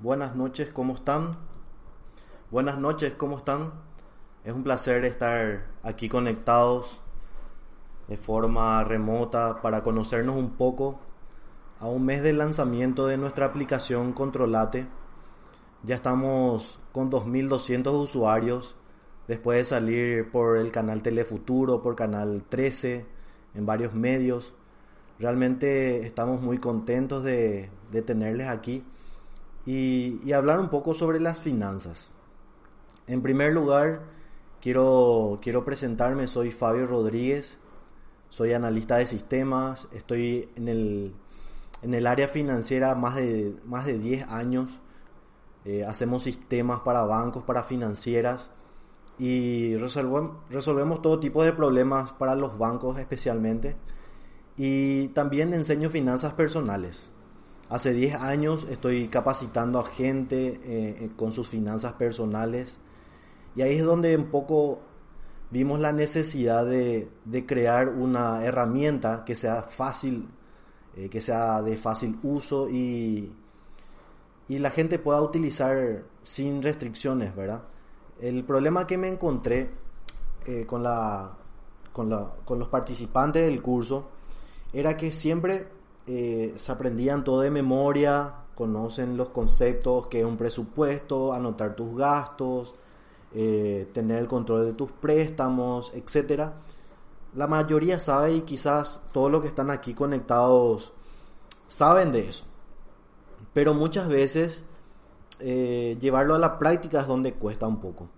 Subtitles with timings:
[0.00, 1.32] Buenas noches, ¿cómo están?
[2.52, 3.72] Buenas noches, ¿cómo están?
[4.44, 7.00] Es un placer estar aquí conectados
[8.06, 11.00] de forma remota para conocernos un poco
[11.80, 14.86] a un mes del lanzamiento de nuestra aplicación Controlate.
[15.82, 18.76] Ya estamos con 2.200 usuarios
[19.26, 23.04] después de salir por el canal Telefuturo, por Canal 13,
[23.52, 24.54] en varios medios.
[25.18, 27.68] Realmente estamos muy contentos de,
[28.06, 28.84] tenerles aquí
[29.68, 32.10] y, y, hablar un poco sobre las finanzas.
[33.06, 34.00] En primer lugar,
[34.62, 37.58] quiero, quiero presentarme, soy Fabio Rodríguez,
[38.30, 41.14] soy analista de sistemas, estoy en el,
[41.82, 44.80] en el área financiera más de, más de 10 años.
[45.66, 48.50] Eh, hacemos sistemas para bancos, para financieras
[49.18, 53.76] y resolvemos, resolvemos todo tipo de problemas para los bancos especialmente.
[54.56, 57.10] Y también enseño finanzas personales.
[57.70, 62.78] Hace 10 años estoy capacitando a gente eh, eh, con sus finanzas personales
[63.54, 64.80] y ahí es donde un poco
[65.50, 67.10] vimos la necesidad de,
[67.46, 70.28] crear una herramienta que sea fácil,
[70.96, 73.34] eh, que sea de fácil uso y,
[74.48, 77.64] y la gente pueda utilizar sin restricciones, ¿verdad?
[78.18, 79.70] El problema que me encontré
[80.66, 81.36] con, la,
[81.92, 84.08] con, la, con, los participantes del curso
[84.72, 85.77] era que siempre
[86.10, 91.94] eh, se aprendían todo de memoria, conocen los conceptos que es un presupuesto, anotar tus
[91.94, 92.74] gastos,
[93.34, 96.54] eh, tener el control de tus préstamos, etcétera.
[97.34, 100.94] La mayoría sabe y quizás todos los que están aquí conectados
[101.66, 102.44] saben de eso.
[103.52, 104.64] Pero muchas veces
[105.40, 108.08] eh, llevarlo a la práctica es donde cuesta un poco.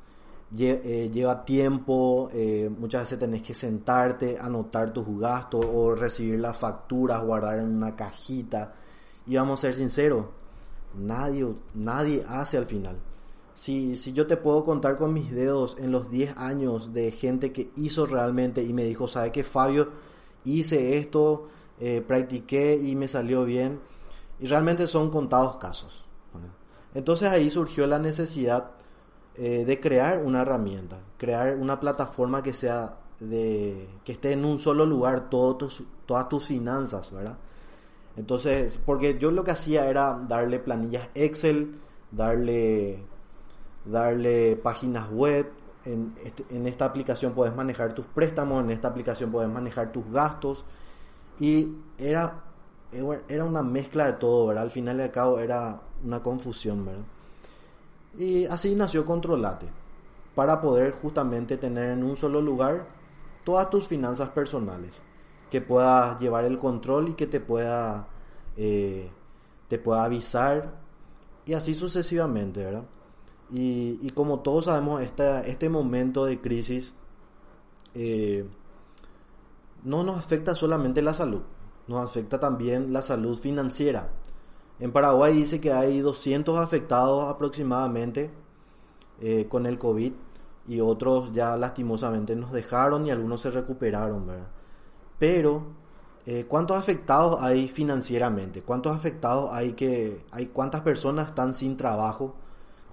[0.58, 2.28] Eh, lleva tiempo,
[2.76, 7.94] muchas veces tenés que sentarte, anotar tus gastos o recibir las facturas, guardar en una
[7.94, 8.72] cajita.
[9.26, 10.26] Y vamos a ser sinceros,
[10.94, 12.98] nadie, nadie hace al final.
[13.54, 17.52] Si, si yo te puedo contar con mis dedos en los 10 años de gente
[17.52, 19.90] que hizo realmente y me dijo, ¿sabe que Fabio?
[20.44, 21.48] Hice esto,
[21.78, 23.80] eh, practiqué y me salió bien.
[24.38, 26.04] Y realmente son contados casos.
[26.94, 28.72] Entonces ahí surgió la necesidad
[29.36, 34.58] eh, de crear una herramienta, crear una plataforma que sea de que esté en un
[34.58, 37.36] solo lugar todas tus finanzas, ¿verdad?
[38.16, 41.78] Entonces, porque yo lo que hacía era darle planillas Excel,
[42.10, 43.04] darle
[43.84, 45.50] darle páginas web.
[45.84, 50.10] En, este, en esta aplicación puedes manejar tus préstamos, en esta aplicación puedes manejar tus
[50.10, 50.64] gastos.
[51.38, 52.42] Y era,
[53.28, 54.64] era una mezcla de todo, ¿verdad?
[54.64, 57.04] Al final y al cabo era una confusión, ¿verdad?
[58.18, 59.66] Y así nació Controlate,
[60.34, 62.86] para poder justamente tener en un solo lugar
[63.44, 65.00] todas tus finanzas personales,
[65.50, 68.08] que puedas llevar el control y que te pueda,
[68.56, 69.10] eh,
[69.68, 70.80] te pueda avisar
[71.44, 72.84] y así sucesivamente, ¿verdad?
[73.52, 76.94] Y, como todos sabemos, este momento de crisis
[77.94, 78.46] eh,
[79.82, 81.42] no nos afecta solamente la salud,
[81.88, 84.10] nos afecta también la salud financiera.
[84.80, 88.30] En Paraguay dice que hay 200 afectados aproximadamente
[89.20, 90.12] eh, con el COVID
[90.68, 94.48] y otros ya lastimosamente nos dejaron y algunos se recuperaron, ¿verdad?
[95.18, 95.62] Pero,
[96.26, 98.62] eh, ¿cuántos afectados hay financieramente?
[98.62, 102.34] ¿Cuántos afectados hay que, hay cuántas personas están sin trabajo?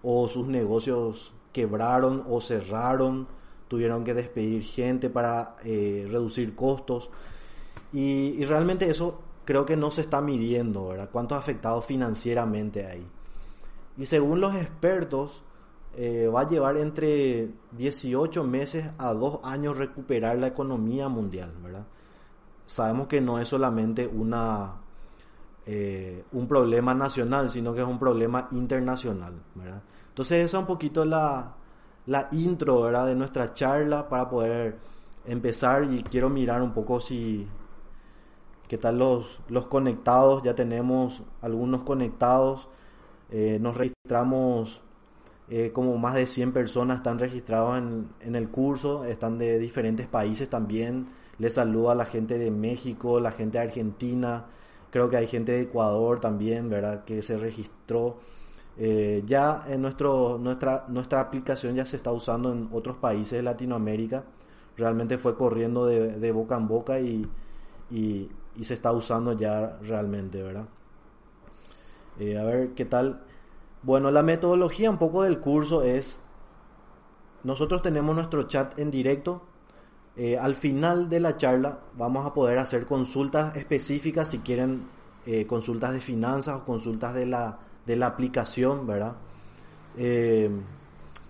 [0.04, 3.28] o sus negocios quebraron o cerraron,
[3.68, 7.10] tuvieron que despedir gente para eh, reducir costos.
[7.92, 11.10] Y, realmente eso creo que no se está midiendo, ¿verdad?
[11.10, 13.08] ¿Cuántos afectados financieramente hay?
[13.98, 15.42] Y según los expertos,
[15.96, 21.88] eh, va a llevar entre 18 meses a 2 años recuperar la economía mundial, ¿verdad?
[22.66, 24.82] Sabemos que no es solamente una,
[25.66, 29.82] eh, un problema nacional, sino que es un problema internacional, ¿verdad?
[30.10, 31.56] Entonces esa es un poquito la,
[32.08, 33.08] la intro, ¿verdad?
[33.08, 34.78] De nuestra charla para poder
[35.26, 37.48] empezar y quiero mirar un poco si
[38.68, 42.68] qué tal los, los conectados, ya tenemos algunos conectados,
[43.30, 44.82] eh, nos registramos
[45.50, 50.08] eh, como más de 100 personas están registrados en, en, el curso, están de diferentes
[50.08, 51.08] países también,
[51.40, 54.48] les saludo a la gente de México, la gente de Argentina,
[54.90, 57.04] Creo que hay gente de Ecuador también, ¿verdad?
[57.04, 58.18] Que se registró.
[58.78, 63.44] Eh, ya en nuestro, nuestra, nuestra aplicación ya se está usando en otros países de
[63.44, 64.24] Latinoamérica.
[64.78, 67.28] Realmente fue corriendo de, boca en boca y,
[67.92, 68.30] y,
[68.64, 70.68] se está usando ya realmente, ¿verdad?
[72.20, 73.22] Eh, a ver qué tal.
[73.84, 76.20] Bueno, la metodología un poco del curso es,
[77.44, 79.44] nosotros tenemos nuestro chat en directo
[80.16, 84.88] eh, al final de la charla vamos a poder hacer consultas específicas si quieren
[85.28, 89.16] eh, consultas de finanzas o consultas de la, de la aplicación, ¿verdad?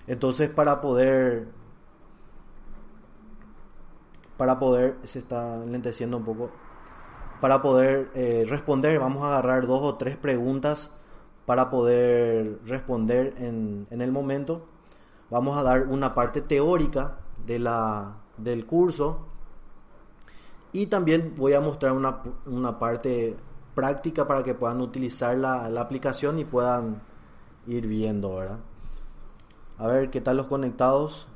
[0.08, 1.48] Entonces para poder
[4.38, 6.52] para poder se está lenteciendo un poco
[7.42, 10.92] para poder eh, responder vamos a agarrar dos o tres preguntas
[11.46, 14.66] para poder responder en, en el momento
[15.30, 19.28] vamos a dar una parte teórica de la, del curso
[20.72, 23.36] y también voy a mostrar una, una parte
[23.74, 27.02] práctica para que puedan utilizar la, la, aplicación y puedan
[27.68, 28.60] ir viendo, ¿verdad?
[29.78, 31.28] A ver, ¿qué tal los conectados?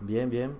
[0.00, 0.56] Bien, bien.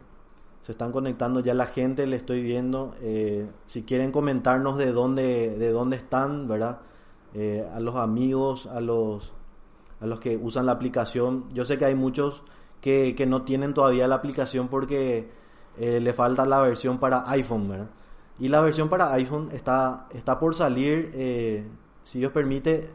[0.64, 2.94] Se están conectando ya la gente, le estoy viendo.
[3.02, 6.78] Eh, si quieren comentarnos de dónde, de dónde están, ¿verdad?
[7.34, 9.34] Eh, a los amigos, a los,
[10.00, 11.44] a los que usan la aplicación.
[11.52, 12.43] Yo sé que hay muchos
[12.81, 15.28] que, que no tienen todavía la aplicación porque
[15.76, 17.90] eh, le falta la versión para iPhone, ¿verdad?
[18.38, 21.11] Y la versión para iPhone está, está por salir,
[22.05, 22.88] si Dios permite,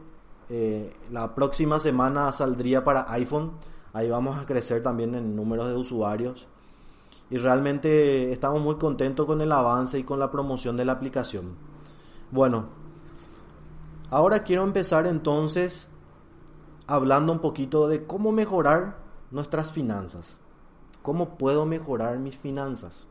[1.12, 3.52] la próxima semana saldría para iPhone.
[3.92, 6.48] Ahí vamos a crecer también en números de usuarios.
[7.30, 11.54] Y realmente estamos muy contentos con el avance y con la promoción de la aplicación.
[12.32, 12.66] Bueno,
[14.10, 15.88] ahora quiero empezar entonces
[16.88, 18.96] hablando un poquito de cómo mejorar
[19.30, 20.40] nuestras finanzas.
[21.02, 23.06] ¿Cómo puedo mejorar mis finanzas?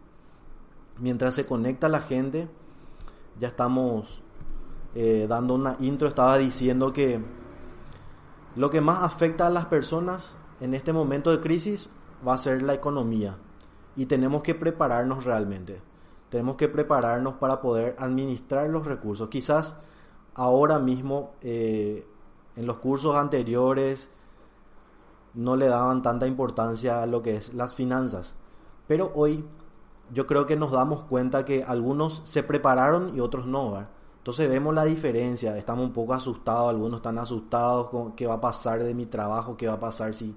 [0.97, 2.49] Mientras se conecta la gente,
[3.39, 4.21] ya estamos
[4.95, 7.23] eh, dando una intro, estaba diciendo que
[8.57, 11.89] lo que más afecta a las personas en este momento de crisis
[12.27, 13.37] va a ser la economía
[13.99, 15.81] y tenemos que prepararnos realmente.
[16.29, 19.27] Tenemos que prepararnos para poder administrar los recursos.
[19.27, 19.75] Quizás
[20.35, 22.07] ahora mismo eh,
[22.55, 24.09] en los cursos anteriores
[25.33, 28.37] no le daban tanta importancia a lo que es las finanzas.
[28.87, 29.43] Pero hoy
[30.13, 33.85] yo creo que nos damos cuenta que algunos se prepararon y otros no.
[34.19, 38.41] Entonces vemos la diferencia, estamos un poco asustados, algunos están asustados con qué va a
[38.41, 40.33] pasar de mi trabajo, qué va a pasar si,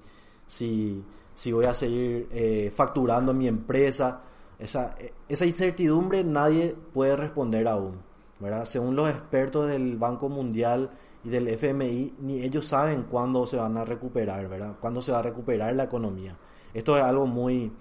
[0.47, 1.01] si,
[1.35, 4.21] si voy a seguir eh, facturando mi empresa.
[4.59, 4.95] Esa,
[5.27, 8.01] esa incertidumbre nadie puede responder aún.
[8.39, 8.65] ¿verdad?
[8.65, 10.89] Según los expertos del Banco Mundial,
[11.23, 14.75] y del FMI, ni ellos saben cuándo se van a recuperar, ¿verdad?
[14.79, 16.35] Cuándo se va a recuperar la economía.
[16.73, 17.71] Esto es algo muy,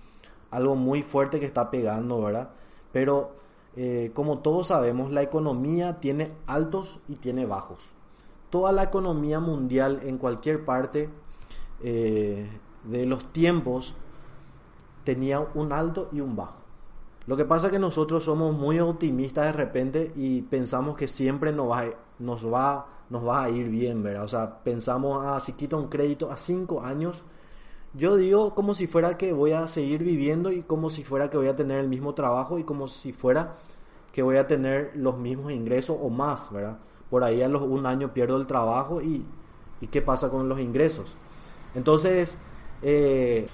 [0.50, 2.50] algo muy fuerte que está pegando, ¿verdad?
[2.92, 3.34] Pero
[3.74, 7.90] eh, como todos sabemos, la economía tiene altos y tiene bajos.
[8.48, 11.08] Toda la economía mundial en cualquier parte
[11.82, 12.48] eh,
[12.84, 13.94] de los tiempos
[15.04, 16.60] tenía un alto y un bajo.
[17.26, 21.52] Lo que pasa es que nosotros somos muy optimistas de repente y pensamos que siempre
[21.52, 21.84] nos va,
[22.18, 24.24] nos va nos va a ir bien, ¿verdad?
[24.24, 27.22] O sea, pensamos, ah, si quito un crédito a cinco años,
[27.92, 31.36] yo digo como si fuera que voy a seguir viviendo y como si fuera que
[31.36, 33.54] voy a tener el mismo trabajo y como si fuera
[34.12, 36.78] que voy a tener los mismos ingresos o más, ¿verdad?
[37.10, 39.26] Por ahí a los un año pierdo el trabajo y
[39.90, 41.14] qué pasa con los ingresos.
[41.74, 42.38] Entonces,
[42.82, 43.46] eh,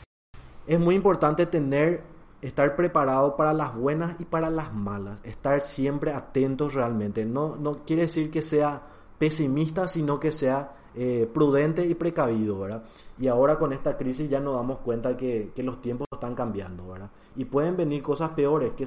[0.67, 2.03] es muy importante tener,
[2.43, 7.25] estar preparado para las buenas y para las malas, estar siempre atentos realmente.
[7.25, 8.83] No, no quiere decir que sea
[9.19, 12.83] pesimista, sino que sea eh, prudente y precavido, ¿verdad?
[13.19, 17.11] Y ahora con esta crisis ya nos damos cuenta que, los tiempos están cambiando, ¿verdad?
[17.37, 18.87] Y pueden venir cosas peores, que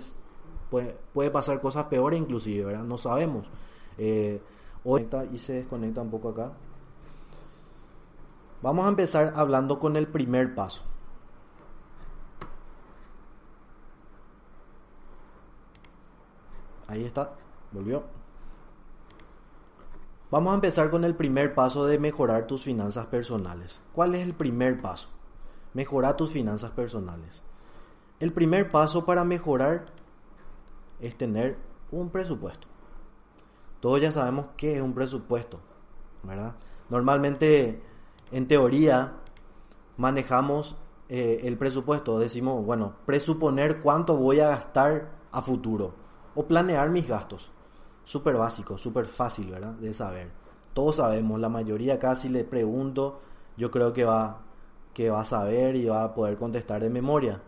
[0.70, 2.84] puede, puede pasar cosas peores inclusive, ¿verdad?
[2.84, 3.48] No sabemos.
[3.98, 4.42] Eh,
[4.84, 6.52] hoy y se desconecta un poco acá.
[8.62, 10.84] Vamos a empezar hablando con el primer paso.
[16.88, 17.34] Ahí está,
[17.72, 18.04] volvió.
[20.30, 23.82] Vamos a empezar con el primer paso de mejorar tus finanzas personales.
[23.94, 25.10] ¿Cuál es el primer paso?
[25.74, 27.44] Mejorar tus finanzas personales.
[28.20, 29.86] El primer paso para mejorar
[31.00, 31.58] es tener
[31.92, 32.68] un presupuesto.
[33.80, 35.60] Todos ya sabemos qué es un presupuesto,
[36.24, 36.56] ¿verdad?
[36.90, 37.82] Normalmente,
[38.32, 39.14] en teoría,
[39.98, 40.78] manejamos
[41.10, 42.20] eh, el presupuesto.
[42.20, 45.94] Decimos, bueno, presuponer cuánto voy a gastar a futuro
[46.36, 47.52] o planear mis gastos
[48.04, 49.74] súper básico, súper fácil, ¿verdad?
[49.74, 50.32] De saber.
[50.74, 53.20] Todos sabemos, la mayoría casi le pregunto,
[53.58, 54.42] yo creo que va,
[54.94, 57.42] que va a saber y va a poder contestar de memoria.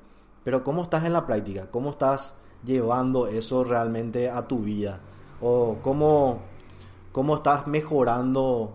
[0.43, 1.69] Pero ¿cómo estás en la práctica?
[1.71, 4.99] ¿Cómo estás llevando eso realmente a tu vida?
[5.41, 6.41] ¿O cómo,
[7.11, 8.73] cómo estás mejorando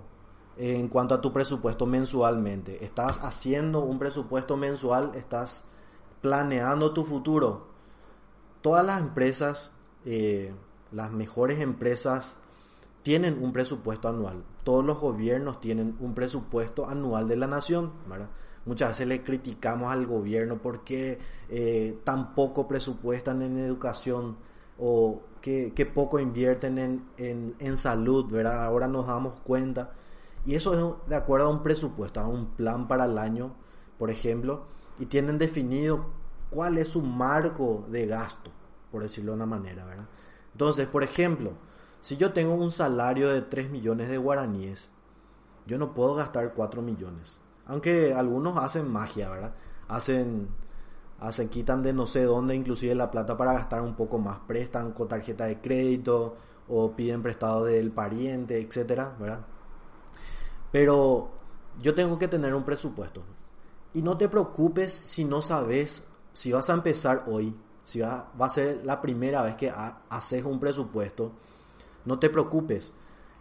[0.58, 2.84] en cuanto a tu presupuesto mensualmente?
[2.84, 5.12] ¿Estás haciendo un presupuesto mensual?
[5.14, 5.64] ¿Estás
[6.20, 7.68] planeando tu futuro?
[8.60, 9.70] Todas las empresas
[10.04, 10.52] eh,
[10.92, 12.38] las mejores empresas
[13.02, 14.42] tienen un presupuesto anual.
[14.64, 17.92] Todos los gobiernos tienen un presupuesto anual de la nación.
[18.64, 24.36] Muchas veces le criticamos al gobierno porque eh, tampoco presupuestan en educación.
[24.78, 28.64] o que, poco invierten en, en, salud, ¿verdad?
[28.64, 29.92] Ahora nos damos cuenta.
[30.48, 30.72] Y eso
[31.04, 33.52] es de acuerdo a un presupuesto, a un plan para el año,
[33.98, 34.62] por ejemplo,
[34.98, 36.06] y tienen definido
[36.48, 38.50] cuál es su marco de gasto,
[38.90, 40.06] por decirlo de una manera, ¿verdad?
[40.52, 41.52] Entonces, por ejemplo,
[42.00, 44.88] si yo tengo un salario de 3 millones de guaraníes,
[45.66, 47.38] yo no puedo gastar 4 millones.
[47.66, 49.52] Aunque algunos hacen magia, ¿verdad?
[49.86, 50.48] Hacen
[51.20, 54.92] hacen, quitan de no sé dónde inclusive la plata para gastar un poco más, prestan
[54.92, 56.36] con tarjeta de crédito
[56.68, 59.40] o piden prestado del pariente, etcétera, ¿verdad?
[60.70, 61.30] Pero
[61.80, 63.22] yo tengo que tener un presupuesto.
[63.94, 68.46] Y no te preocupes si no sabes si vas a empezar hoy, si va, va
[68.46, 69.72] a ser la primera vez que
[70.08, 71.32] haces un presupuesto,
[72.04, 72.92] no te preocupes.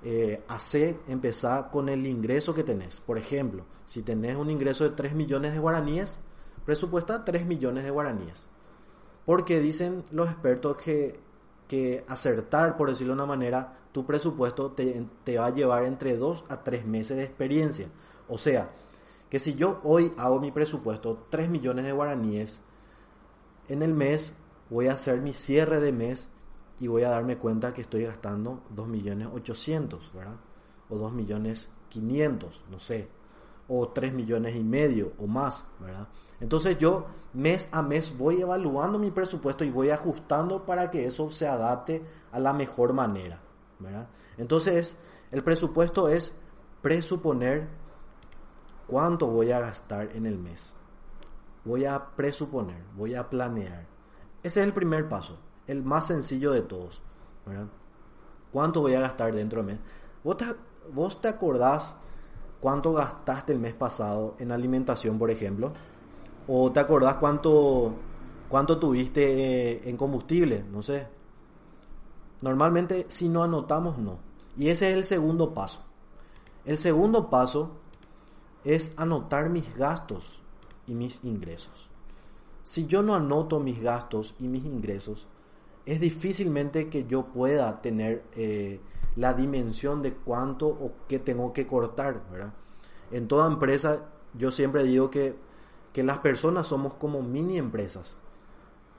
[0.04, 3.00] Eh, hace empezar con el ingreso que tenés.
[3.00, 6.20] Por ejemplo, si tenés un ingreso de 3 millones de guaraníes,
[6.66, 8.48] presupuesta 3 millones de guaraníes.
[9.26, 11.20] Porque dicen los expertos que,
[11.68, 16.18] que acertar, por decirlo de una manera, tu presupuesto te, te va a llevar entre
[16.18, 17.88] 2 a 3 meses de experiencia.
[18.28, 18.72] O sea,
[19.30, 22.62] que si yo hoy hago mi presupuesto 3 millones de guaraníes,
[23.68, 24.36] en el mes
[24.70, 26.30] voy a hacer mi cierre de mes
[26.80, 30.38] y voy a darme cuenta que estoy gastando 2 millones 800, ¿verdad?
[30.90, 33.17] O 2 millones 500, no sé
[33.68, 36.08] o 3 millones y medio o más, ¿verdad?
[36.40, 41.32] Entonces yo mes a mes voy evaluando mi presupuesto y voy ajustando para que eso
[41.32, 43.40] se adapte a la mejor manera,
[43.80, 44.08] ¿verdad?
[44.38, 44.98] Entonces
[45.32, 46.34] el presupuesto es
[46.82, 47.68] presuponer
[48.88, 50.76] cuánto voy a gastar en el mes.
[51.66, 53.86] Voy a presuponer, voy a planear.
[54.42, 57.02] Ese es el primer paso, el más sencillo de todos.
[58.52, 59.80] ¿Cuánto voy a gastar dentro del mes?
[60.24, 60.46] ¿Vos te,
[60.94, 61.96] vos te acordás
[62.60, 65.72] cuánto gastaste el mes pasado en alimentación, por ejemplo,
[66.48, 67.94] o te acordás cuánto,
[68.50, 71.08] cuánto tuviste eh, en combustible, no sé.
[72.42, 74.20] Normalmente si no anotamos, no.
[74.58, 75.82] Y ese es el segundo paso.
[76.66, 77.72] El segundo paso
[78.64, 80.40] es anotar mis gastos
[80.86, 81.90] y mis ingresos.
[82.64, 85.28] Si yo no anoto mis gastos y mis ingresos,
[85.86, 88.82] es difícilmente que yo pueda tener eh,
[89.18, 92.54] la dimensión de cuánto o qué tengo que cortar, ¿verdad?
[93.12, 95.36] En toda empresa yo siempre digo que,
[95.92, 98.18] que las personas somos como mini empresas,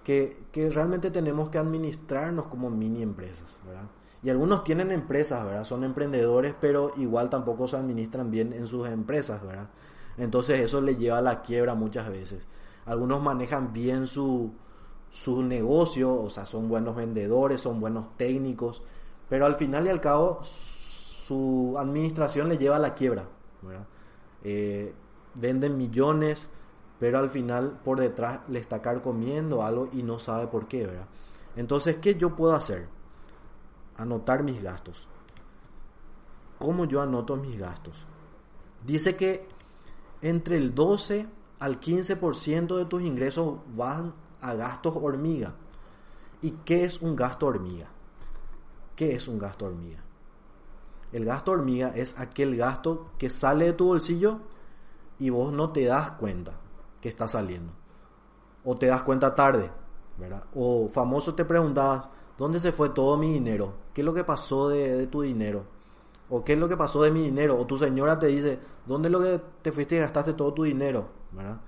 [0.02, 3.88] que, que, realmente tenemos que administrarnos como mini empresas, ¿verdad?
[4.22, 5.64] Y algunos tienen empresas, ¿verdad?
[5.64, 9.68] Son emprendedores, pero igual tampoco se administran bien en sus empresas, ¿verdad?
[10.16, 12.48] Entonces eso les lleva a la quiebra muchas veces.
[12.87, 14.52] Algunos manejan bien su,
[15.10, 18.82] su negocio, o sea, son buenos vendedores, son buenos técnicos,
[19.28, 23.26] pero al final y al cabo, su administración le lleva a la quiebra.
[24.42, 24.94] Eh,
[25.35, 26.49] venden millones,
[26.99, 30.87] pero al final por detrás le está carcomiendo algo y no sabe por qué.
[30.87, 31.06] ¿verdad?
[31.56, 32.88] Entonces, ¿qué yo puedo hacer?
[33.97, 35.08] Anotar mis gastos.
[36.58, 38.06] ¿Cómo yo anoto mis gastos?
[38.85, 39.47] Dice que
[40.23, 41.26] entre el 12
[41.58, 45.54] al 15% de tus ingresos van a gastos hormiga.
[46.40, 47.88] ¿Y qué es un gasto hormiga?
[48.99, 50.02] ¿Qué es un gasto hormiga?
[51.12, 54.40] El gasto hormiga es aquel gasto que sale de tu bolsillo
[55.21, 56.55] y vos no te das cuenta
[57.00, 57.73] que está saliendo.
[58.64, 59.71] O te das cuenta tarde,
[60.19, 60.43] ¿verdad?
[60.52, 63.73] O famoso te preguntabas, ¿dónde se fue todo mi dinero?
[63.95, 65.62] ¿Qué es lo que pasó de, tu dinero?
[66.28, 67.57] ¿O qué es lo que pasó de mi dinero?
[67.57, 70.64] O tu señora te dice, ¿dónde es lo que te fuiste y gastaste todo tu
[70.64, 71.07] dinero?
[71.31, 71.61] ¿Verdad?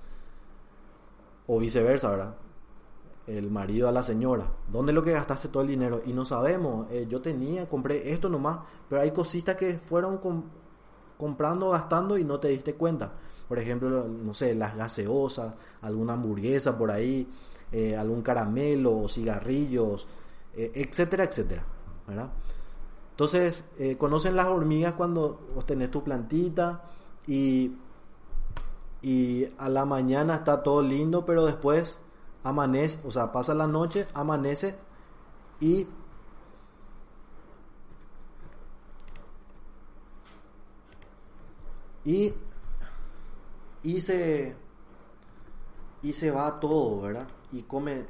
[1.47, 2.35] O viceversa, ¿verdad?
[3.27, 6.01] El marido a la señora, ¿dónde es lo que gastaste todo el dinero?
[6.05, 8.59] Y no sabemos, eh, yo tenía, compré esto nomás,
[8.89, 10.19] pero hay cositas que fueron
[11.17, 13.11] comprando, gastando y no te diste cuenta.
[13.47, 17.27] Por ejemplo, no sé, las gaseosas, alguna hamburguesa por ahí,
[17.71, 20.07] eh, algún caramelo, cigarrillos,
[20.55, 21.63] eh, etcétera, etcétera.
[22.07, 22.29] ¿verdad?
[23.11, 23.65] Entonces,
[23.99, 26.81] conocen las hormigas cuando vos tenés tu plantita
[27.27, 27.71] y,
[29.03, 32.01] y a la mañana está todo lindo, pero después
[32.43, 34.75] amanece, o sea, pasa la noche, amanece
[35.59, 35.87] y
[42.03, 42.33] y
[43.83, 44.55] y se
[46.01, 47.27] y se va todo, ¿verdad?
[47.51, 48.05] Y come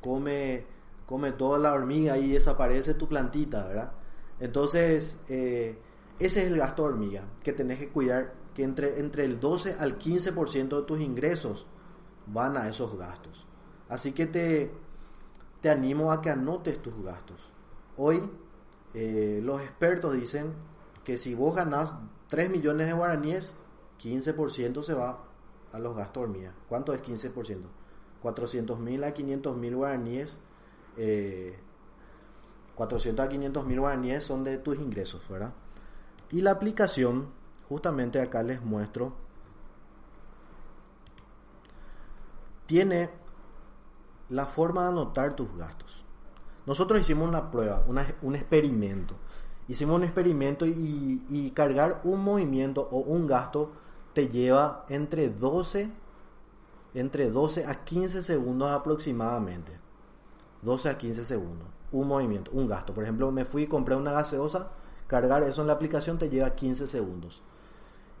[0.00, 0.66] come
[1.06, 3.92] come toda la hormiga y desaparece tu plantita, ¿verdad?
[4.40, 5.78] Entonces, eh,
[6.18, 9.76] ese es el gasto de hormiga, que tenés que cuidar que entre, entre el 12
[9.78, 11.66] al 15% de tus ingresos
[12.26, 13.46] van a esos gastos.
[13.88, 14.70] Así que te,
[15.60, 17.40] te animo a que anotes tus gastos.
[17.96, 18.22] Hoy
[18.94, 20.52] eh, los expertos dicen
[21.04, 21.94] que si vos ganás
[22.28, 23.54] 3 millones de guaraníes,
[24.02, 25.24] 15% se va
[25.72, 26.52] a los gastos hormiga.
[26.68, 27.58] ¿Cuánto es 15%?
[28.22, 30.40] 400 mil a 500 mil guaraníes
[30.96, 31.58] eh,
[32.74, 35.52] 400 a 500 mil guaraníes son de tus ingresos, ¿verdad?
[36.30, 37.28] Y la aplicación,
[37.68, 39.14] justamente acá les muestro,
[42.66, 43.10] tiene
[44.28, 46.04] la forma de anotar tus gastos.
[46.66, 47.84] Nosotros hicimos una prueba,
[48.22, 49.14] un experimento.
[49.68, 53.72] Hicimos un experimento y, y, cargar un movimiento o un gasto
[54.12, 55.90] te lleva entre 12,
[56.94, 59.72] entre 12 a 15 segundos aproximadamente.
[60.62, 61.68] 12 a 15 segundos.
[61.92, 62.94] Un movimiento, un gasto.
[62.94, 64.70] Por ejemplo, me fui y compré una gaseosa.
[65.06, 67.42] Cargar eso en la aplicación te lleva 15 segundos.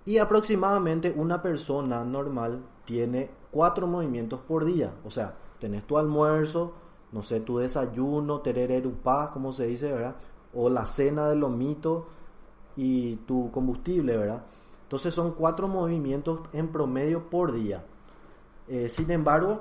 [0.04, 4.92] Y aproximadamente una persona normal tiene cuatro movimientos por día.
[5.02, 6.74] O sea, tenés tu almuerzo,
[7.10, 10.16] no sé, tu desayuno, terererupá, como se dice, ¿verdad?
[10.52, 12.06] O la cena de lomito
[12.76, 14.42] y tu combustible, ¿verdad?
[14.82, 17.82] Entonces son cuatro movimientos en promedio por día.
[18.68, 19.60] Eh, sin embargo,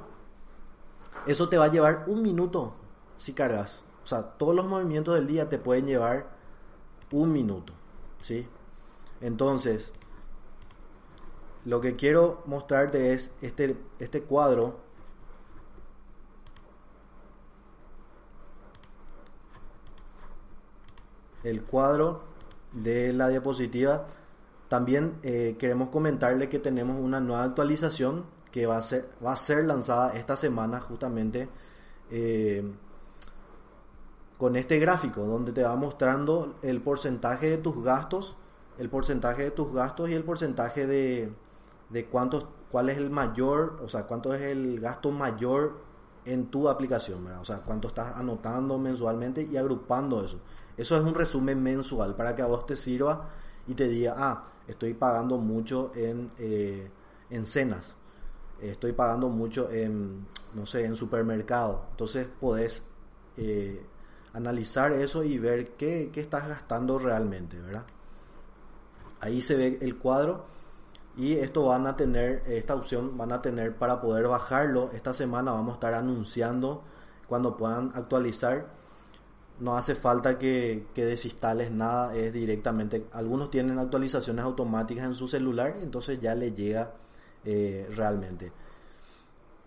[1.26, 2.74] eso te va a llevar un minuto
[3.16, 3.86] si cargas.
[4.04, 6.28] O sea, todos los movimientos del día te pueden llevar
[7.14, 7.72] un minuto.
[8.22, 8.46] ¿Sí?
[9.22, 9.94] Entonces,
[11.66, 14.80] lo que quiero mostrarte es este, este cuadro.
[21.44, 22.24] El cuadro
[22.72, 24.06] de la diapositiva.
[24.68, 29.38] También eh, queremos comentarle que tenemos una nueva actualización que va a ser, va a
[29.38, 31.50] ser lanzada esta semana justamente
[32.10, 32.64] eh,
[34.38, 38.36] con este gráfico donde te va mostrando el porcentaje de tus gastos,
[38.78, 41.32] el porcentaje de tus gastos y el porcentaje de,
[41.90, 45.78] de cuántos, cuál es el mayor, o sea, cuánto es el gasto mayor
[46.26, 50.40] en tu aplicación, O sea, cuánto estás anotando mensualmente y agrupando eso.
[50.76, 53.30] Eso es un resumen mensual para que a vos te sirva
[53.68, 56.90] y te diga, ah, estoy pagando mucho en, eh,
[57.30, 57.96] en cenas,
[58.60, 61.86] estoy pagando mucho en, no sé, en supermercado.
[61.92, 62.84] Entonces podés
[63.38, 63.86] eh,
[64.34, 67.86] analizar eso y ver qué, qué estás gastando realmente, ¿verdad?
[69.22, 70.46] Ahí se ve el cuadro
[71.18, 74.90] y esto van a tener, esta opción van a tener para poder bajarlo.
[74.92, 76.84] Esta semana vamos a estar anunciando
[77.28, 78.68] cuando puedan actualizar.
[79.60, 83.08] No hace falta que, que desinstales nada, es directamente.
[83.14, 86.92] Algunos tienen actualizaciones automáticas en su celular, entonces ya le llega
[87.46, 88.52] eh, realmente.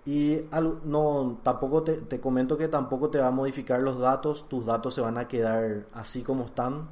[0.04, 0.40] Y
[0.84, 4.94] no, tampoco te, te, comento que tampoco te va a modificar los datos, tus datos
[4.94, 6.88] se van a quedar así como están.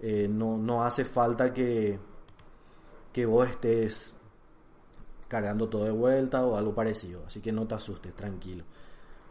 [0.00, 1.98] Eh, no, no hace falta que,
[3.16, 4.12] que vos estés
[5.26, 7.22] cargando todo de vuelta o algo parecido.
[7.26, 8.64] Así que no te asustes, tranquilo.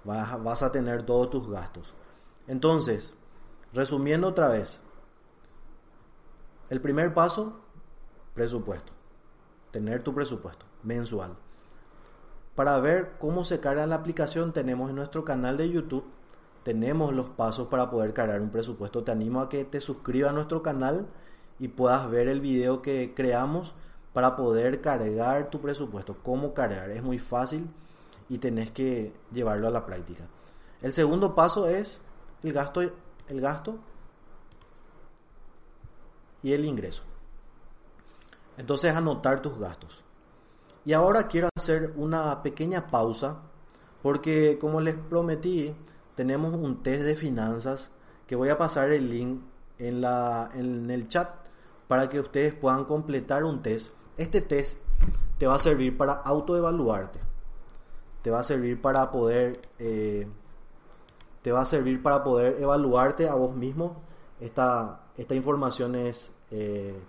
[0.04, 1.94] Vas, vas a tener todos tus gastos.
[2.48, 3.14] Entonces,
[3.74, 4.82] resumiendo otra vez,
[6.72, 7.60] el primer paso,
[8.34, 8.92] presupuesto.
[9.70, 11.38] Tener tu presupuesto mensual.
[12.56, 16.06] Para ver cómo se carga la aplicación, tenemos en nuestro canal de YouTube,
[16.64, 19.04] tenemos los pasos para poder cargar un presupuesto.
[19.04, 21.06] Te animo a que te suscribas a nuestro canal
[21.60, 23.74] y puedas ver el video que creamos
[24.14, 26.18] para poder cargar tu presupuesto.
[26.24, 26.90] ¿Cómo cargar?
[26.92, 27.68] Es muy fácil
[28.30, 30.26] y tenés que llevarlo a la práctica.
[30.82, 32.04] El segundo paso es
[32.44, 33.78] el gasto, el gasto
[36.44, 37.04] y el ingreso.
[38.58, 40.04] Entonces anotar tus gastos.
[40.86, 43.42] Y ahora quiero hacer una pequeña pausa
[44.02, 45.76] porque como les prometí,
[46.16, 47.92] tenemos un test de finanzas
[48.28, 49.42] que voy a pasar el link
[49.80, 51.45] en, la, en el chat
[51.88, 53.92] para que ustedes puedan completar un test.
[54.18, 54.82] Este test
[55.38, 57.20] te va a servir para autoevaluarte.
[58.22, 60.28] Te va a servir para poder eh,
[61.46, 64.02] te va a servir para poder evaluarte a vos mismo.
[64.40, 67.00] Esta, esta información es eh,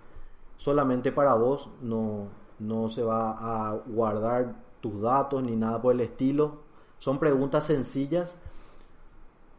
[0.57, 2.27] solamente para vos, no,
[2.59, 6.59] no se va a guardar tus datos ni nada por el estilo.
[6.99, 8.37] Son preguntas sencillas,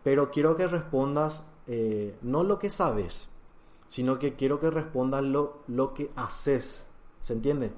[0.04, 3.28] pero quiero que respondas eh, no lo que sabes,
[3.88, 6.84] sino que quiero que respondan lo, lo que haces.
[7.22, 7.72] ¿Se entiende?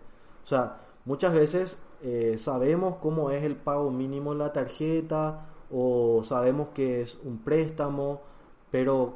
[0.44, 6.22] O sea, muchas veces eh, sabemos cómo es el pago mínimo en la tarjeta o
[6.24, 8.20] sabemos que es un préstamo,
[8.70, 9.14] pero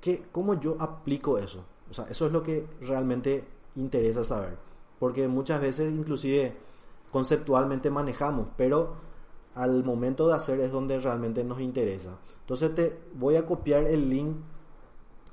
[0.00, 1.64] ¿qué, ¿cómo yo aplico eso?
[1.90, 3.44] O sea, eso es lo que realmente
[3.76, 4.56] interesa saber.
[4.98, 6.54] Porque muchas veces inclusive
[7.10, 8.94] conceptualmente manejamos, pero
[9.54, 12.18] al momento de hacer es donde realmente nos interesa.
[12.40, 14.36] Entonces te voy a copiar el link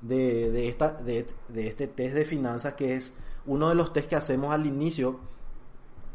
[0.01, 3.13] de, esta, de, este test de finanzas que es
[3.45, 5.19] uno de los test que hacemos al inicio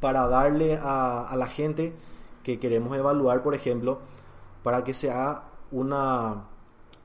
[0.00, 1.94] para darle a, la gente
[2.42, 4.00] que queremos evaluar, por ejemplo,
[4.62, 6.44] para que se haga una,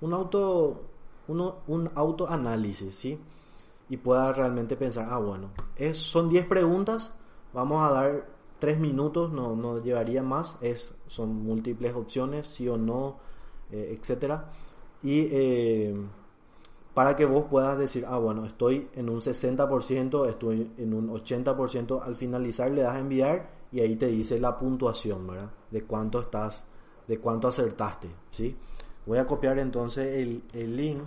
[0.01, 0.87] un auto
[1.27, 3.17] un autoanálisis, ¿sí?
[3.89, 7.13] Y pueda realmente pensar, ah, bueno, es, son 10 preguntas,
[7.53, 8.27] vamos a dar
[8.59, 13.19] 3 minutos, no, no llevaría más, es, son múltiples opciones, sí o no,
[13.71, 14.49] eh, etcétera
[15.03, 15.95] y eh,
[16.93, 22.01] para que vos puedas decir, ah, bueno, estoy en un 60%, estoy en un 80%,
[22.01, 25.51] al finalizar le das a enviar y ahí te dice la puntuación, ¿verdad?
[25.69, 26.65] De cuánto estás,
[27.07, 28.57] de cuánto acertaste, ¿sí?
[29.05, 31.01] Voy a copiar entonces el, el link.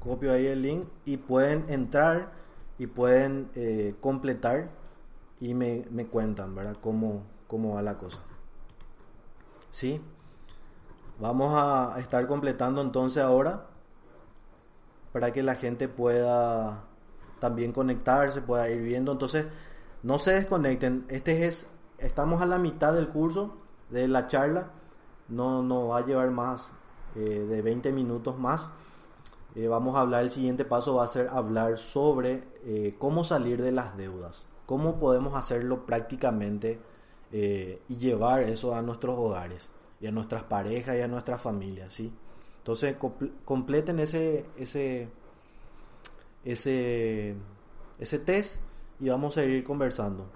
[0.00, 2.37] Copio ahí el link y pueden entrar
[2.78, 4.70] y pueden eh, completar
[5.40, 6.76] y me, me, cuentan, ¿verdad?
[6.80, 8.18] Cómo, cómo va la cosa.
[9.70, 10.00] ¿Sí?
[11.20, 13.66] Vamos a estar completando entonces ahora
[15.12, 16.84] para que la gente pueda
[17.40, 19.12] también conectarse, pueda ir viendo.
[19.12, 19.46] Entonces,
[20.02, 21.06] no se desconecten.
[21.08, 23.56] Este es, estamos a la mitad del curso,
[23.90, 24.70] de la charla.
[25.28, 26.72] No, no va a llevar más
[27.16, 28.70] eh, de 20 minutos más.
[29.54, 33.62] Eh, vamos a hablar, el siguiente paso va a ser hablar sobre eh, cómo salir
[33.62, 36.78] de las deudas, cómo podemos hacerlo prácticamente
[37.32, 41.94] eh, y llevar eso a nuestros hogares y a nuestras parejas y a nuestras familias,
[41.94, 42.12] ¿sí?
[42.58, 42.96] Entonces
[43.44, 45.08] completen ese, ese,
[46.44, 47.34] ese,
[47.98, 48.60] ese test
[49.00, 50.26] y vamos a ir conversando.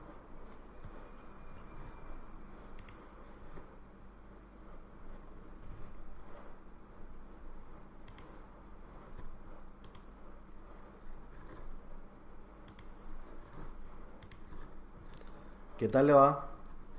[15.83, 16.47] ¿Qué tal le va?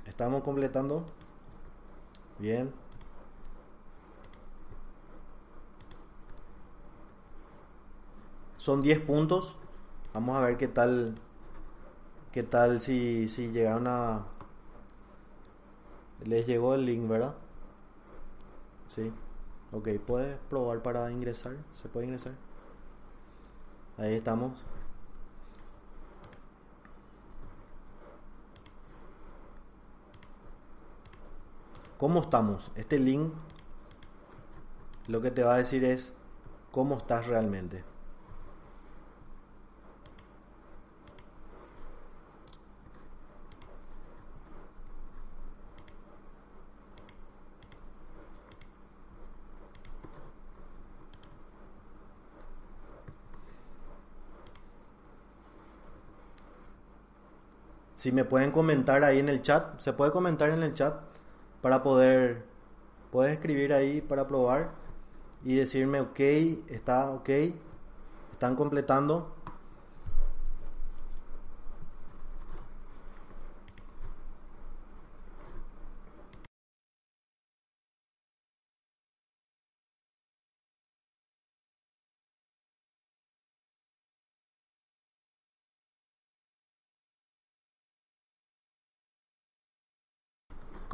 [0.04, 1.06] ¿Estamos completando?
[2.38, 2.70] Bien.
[8.58, 9.56] Son 10 puntos.
[10.12, 11.14] Vamos a ver qué tal
[12.30, 14.26] qué tal si, si llegaron a
[16.22, 17.36] les llegó el link, ¿verdad?
[18.88, 19.10] Sí.
[19.72, 21.56] Ok, ¿puedes probar para ingresar?
[21.72, 22.34] ¿Se puede ingresar?
[23.96, 24.62] Ahí estamos.
[31.98, 32.72] ¿Cómo estamos?
[32.74, 33.32] Este link
[35.06, 36.12] lo que te va a decir es
[36.72, 37.84] cómo estás realmente.
[57.96, 61.14] Si me pueden comentar ahí en el chat, se puede comentar en el chat
[61.64, 62.42] para poder,
[63.10, 64.72] puedes escribir ahí para probar
[65.42, 66.20] y decirme ok,
[66.68, 67.30] está ok,
[68.32, 69.33] están completando.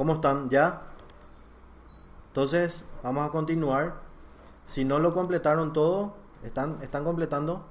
[0.01, 0.49] ¿Cómo están?
[0.49, 0.81] ¿Ya?
[2.29, 3.97] Entonces, vamos a continuar.
[4.65, 7.67] Si no lo completaron todo, ¿están, están completando?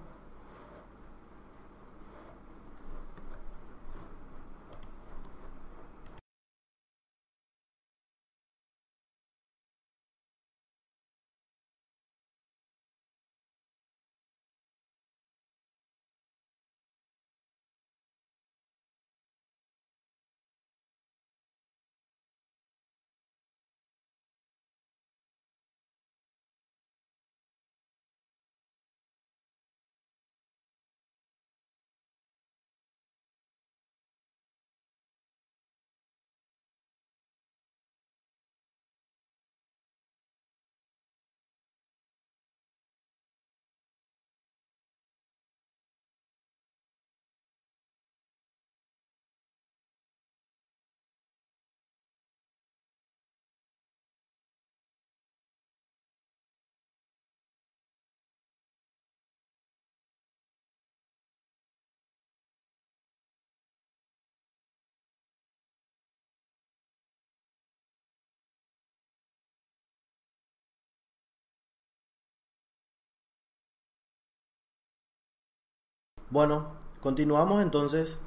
[76.32, 76.68] Bueno,
[77.02, 78.20] continuamos entonces.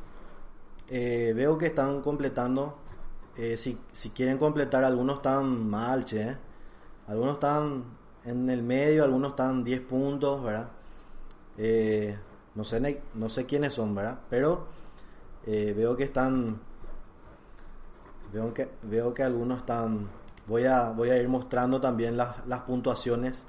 [0.89, 2.79] Eh, veo que están completando.
[3.37, 6.37] Eh, si, si, quieren completar, algunos están mal, che.
[7.07, 7.85] Algunos están
[8.25, 10.69] en el medio, algunos están 10 puntos, ¿verdad?
[11.57, 12.19] Eh,
[12.57, 14.19] no, sé, no sé quiénes son, ¿verdad?
[14.29, 14.67] Pero
[15.47, 16.61] veo que están...
[18.33, 20.09] Veo que, veo que algunos están...
[20.49, 23.47] Voy a, voy a ir mostrando también las, las puntuaciones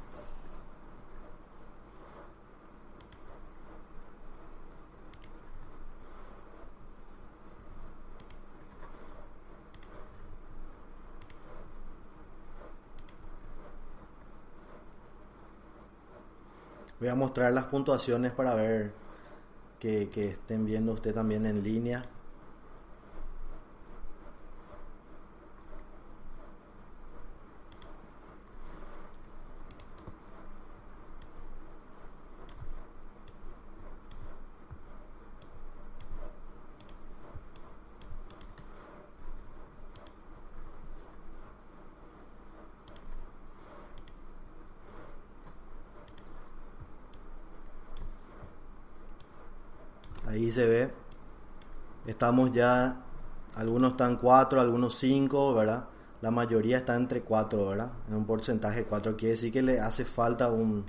[17.03, 18.93] Voy a mostrar las puntuaciones para ver
[19.77, 22.01] que, estén viendo usted también en línea.
[50.33, 50.93] Ahí se ve.
[52.05, 53.01] Estamos ya,
[53.55, 55.85] algunos están 4, algunos 5, ¿verdad?
[56.21, 57.91] La mayoría está entre 4, ¿verdad?
[58.07, 59.17] En un porcentaje de 4.
[59.17, 60.85] Quiere decir que le hace falta un...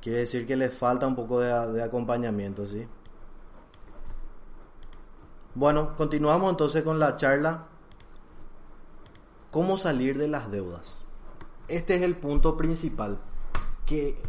[0.00, 2.86] Quiere decir que le falta un poco de, de acompañamiento, ¿sí?
[5.54, 7.66] Bueno, continuamos entonces con la charla.
[9.50, 11.04] ¿Cómo salir de las deudas?
[11.66, 13.18] Este es el punto principal.
[13.86, 14.20] Que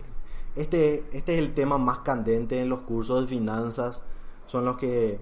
[0.56, 4.04] este, este es el tema más candente en los cursos de finanzas.
[4.46, 5.20] Son los que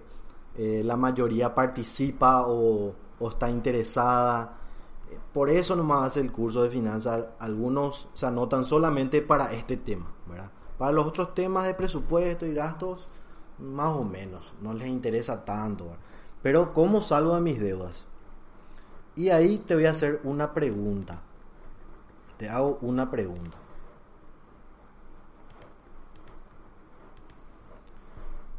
[0.58, 2.94] eh, la mayoría participa o,
[3.30, 4.58] está interesada.
[5.34, 7.28] Por eso nomás hace el curso de finanzas.
[7.40, 10.52] Algunos se anotan solamente para este tema, ¿verdad?
[10.78, 13.08] Para los otros temas de presupuesto y gastos,
[13.60, 15.88] más o menos, no les interesa tanto.
[16.42, 18.08] Pero ¿cómo salgo de mis deudas?
[19.16, 21.22] Y ahí te voy a hacer una pregunta.
[22.38, 23.58] Te hago una pregunta.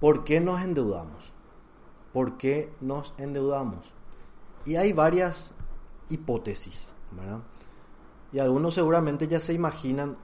[0.00, 1.32] ¿Por qué nos endeudamos?
[2.12, 3.92] ¿Por qué nos endeudamos?
[4.64, 5.54] Y hay varias
[6.08, 7.40] hipótesis, ¿verdad?
[8.32, 10.16] Y algunos seguramente ya se imaginan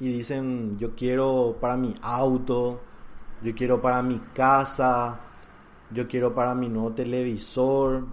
[0.00, 2.80] y dicen, yo quiero para mi auto,
[3.42, 5.20] yo quiero para mi casa,
[5.90, 8.06] yo quiero para mi nuevo televisor,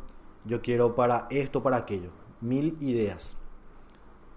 [0.46, 2.12] yo quiero para esto, para aquello.
[2.42, 3.38] Mil ideas.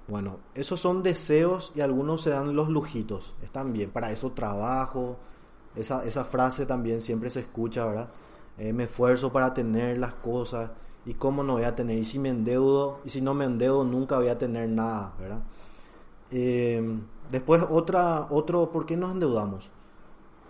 [0.07, 3.35] Bueno, esos son deseos y algunos se dan los lujitos.
[3.43, 5.19] Están bien, para eso trabajo,
[5.77, 8.09] esa, esa frase también siempre se escucha, ¿verdad?
[8.59, 10.71] Eh, me esfuerzo para tener las cosas
[11.05, 11.99] y cómo no voy a tener.
[11.99, 15.43] Y si me endeudo, y si no me endeudo, nunca voy a tener nada, ¿verdad?
[16.31, 16.83] Eh,
[17.31, 19.71] después, otra, otro, ¿por qué nos endeudamos?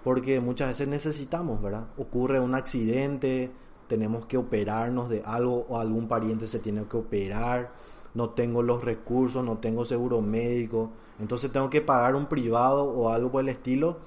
[0.02, 1.86] Porque muchas veces necesitamos, ¿verdad?
[1.96, 3.50] Ocurre un accidente,
[3.88, 7.72] tenemos que operarnos de algo o algún pariente se tiene que operar,
[8.12, 13.08] no tengo los recursos, no tengo seguro médico, entonces tengo que pagar un privado o
[13.08, 13.98] algo por el estilo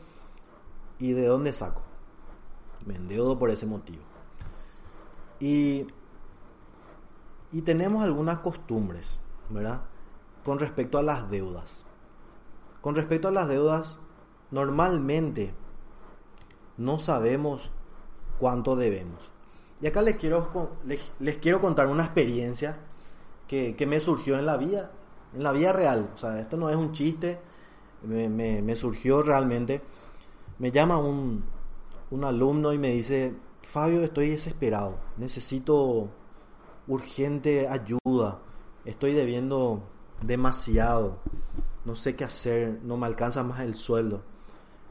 [0.99, 1.81] ¿Y de dónde saco?
[2.85, 4.03] Me endeudo por ese motivo.
[5.39, 5.85] Y,
[7.51, 9.81] y tenemos algunas costumbres, ¿verdad?
[10.43, 11.85] Con respecto a las deudas.
[12.81, 13.99] Con respecto a las deudas,
[14.49, 15.53] normalmente
[16.77, 17.69] no sabemos
[18.39, 19.31] cuánto debemos.
[19.81, 20.49] Y acá les quiero,
[21.19, 22.77] les, quiero contar una experiencia
[23.47, 24.91] que, me surgió en la vida,
[25.35, 26.09] en la vida real.
[26.15, 27.39] O sea, esto no es un chiste,
[28.01, 29.81] me, me surgió realmente
[30.59, 31.43] me llama un,
[32.11, 36.09] un alumno y me dice, Fabio, estoy desesperado, necesito
[36.87, 38.39] urgente ayuda,
[38.85, 39.83] estoy debiendo
[40.21, 41.17] demasiado,
[41.85, 44.21] no sé qué hacer, no me alcanza más el sueldo.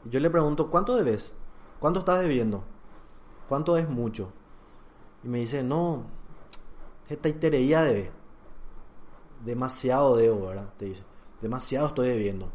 [0.05, 1.33] Yo le pregunto, ¿cuánto debes?
[1.79, 2.63] ¿Cuánto estás debiendo?
[3.49, 4.31] ¿Cuánto es mucho?
[5.23, 6.05] Y me dice, no,
[7.09, 8.11] esta iterería debe.
[9.43, 10.73] Demasiado debo, ¿verdad?
[10.77, 11.03] Te dice,
[11.41, 12.51] demasiado estoy debiendo.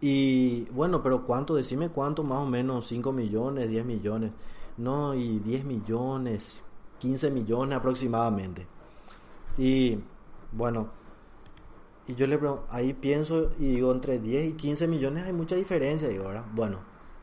[0.00, 1.54] Y bueno, pero ¿cuánto?
[1.54, 4.32] Decime cuánto, más o menos, 5 millones, 10 millones.
[4.76, 6.64] No, y 10 millones,
[6.98, 8.66] 15 millones aproximadamente.
[9.56, 9.98] Y
[10.52, 10.88] bueno,
[12.06, 12.38] y yo le
[12.70, 16.46] ahí pienso y digo, entre 10 y 15 millones hay mucha diferencia, digo, ¿verdad?
[16.54, 16.78] Bueno,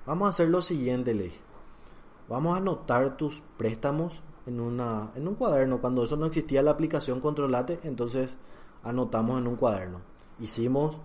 [0.05, 1.31] vamos a hacer lo siguiente, le
[2.27, 5.79] Vamos a anotar tus préstamos en, una, en un cuaderno.
[5.79, 8.37] Cuando eso no existía la aplicación Controlate, entonces
[8.83, 10.01] anotamos en un cuaderno.
[10.39, 10.97] Hicimos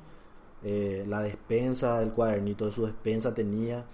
[0.63, 3.85] eh, la despensa, el cuadernito de su despensa tenía,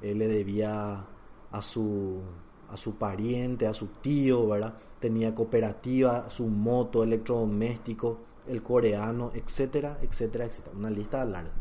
[0.00, 1.04] él le debía
[1.50, 2.20] a su,
[2.68, 4.74] a su pariente, a su tío, ¿verdad?
[4.98, 10.76] Tenía cooperativa, su moto, electrodoméstico, el coreano, etcétera, etcétera, etcétera.
[10.76, 11.52] Una lista larga.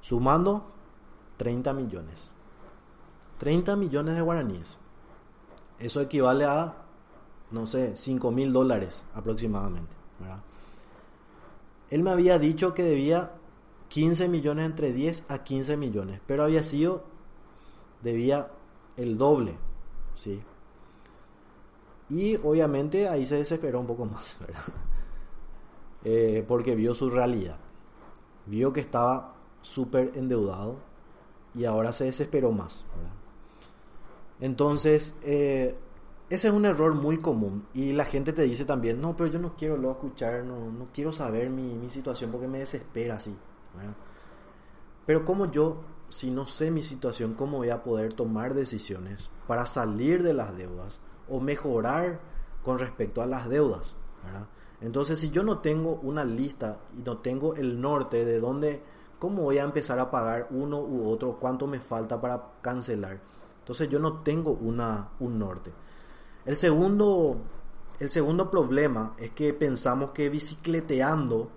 [0.00, 0.70] Sumando
[1.36, 2.30] 30 millones.
[3.38, 4.78] 30 millones de guaraníes.
[5.78, 6.74] Eso equivale a,
[7.50, 9.94] no sé, 5 mil dólares aproximadamente.
[10.20, 10.40] ¿verdad?
[11.90, 13.32] Él me había dicho que debía
[13.94, 17.04] 15 millones entre 10 a 15 millones, pero había sido,
[18.02, 18.50] debía
[18.96, 19.56] el doble,
[20.16, 20.40] ¿sí?
[22.08, 24.64] Y obviamente ahí se desesperó un poco más, ¿verdad?
[26.02, 27.60] Eh, porque vio su realidad,
[28.46, 30.78] vio que estaba súper endeudado
[31.54, 32.84] y ahora se desesperó más.
[34.40, 35.76] Entonces, eh,
[36.28, 39.38] ese es un error muy común y la gente te dice también, no, pero yo
[39.38, 43.36] no quiero luego escuchar, no, no quiero saber mi situación porque me desespera así.
[45.06, 49.66] Pero como yo, si no sé mi situación, ¿cómo voy a poder tomar decisiones para
[49.66, 52.20] salir de las deudas o mejorar
[52.62, 53.94] con respecto a las deudas?
[54.80, 58.82] Entonces, si yo no tengo una lista y no tengo el norte de dónde,
[59.18, 63.20] cómo voy a empezar a pagar uno u otro, cuánto me falta para cancelar.
[63.60, 65.72] Entonces, yo no tengo una, un norte.
[66.44, 67.38] El segundo,
[67.98, 71.48] el segundo problema es que pensamos que bicicleteando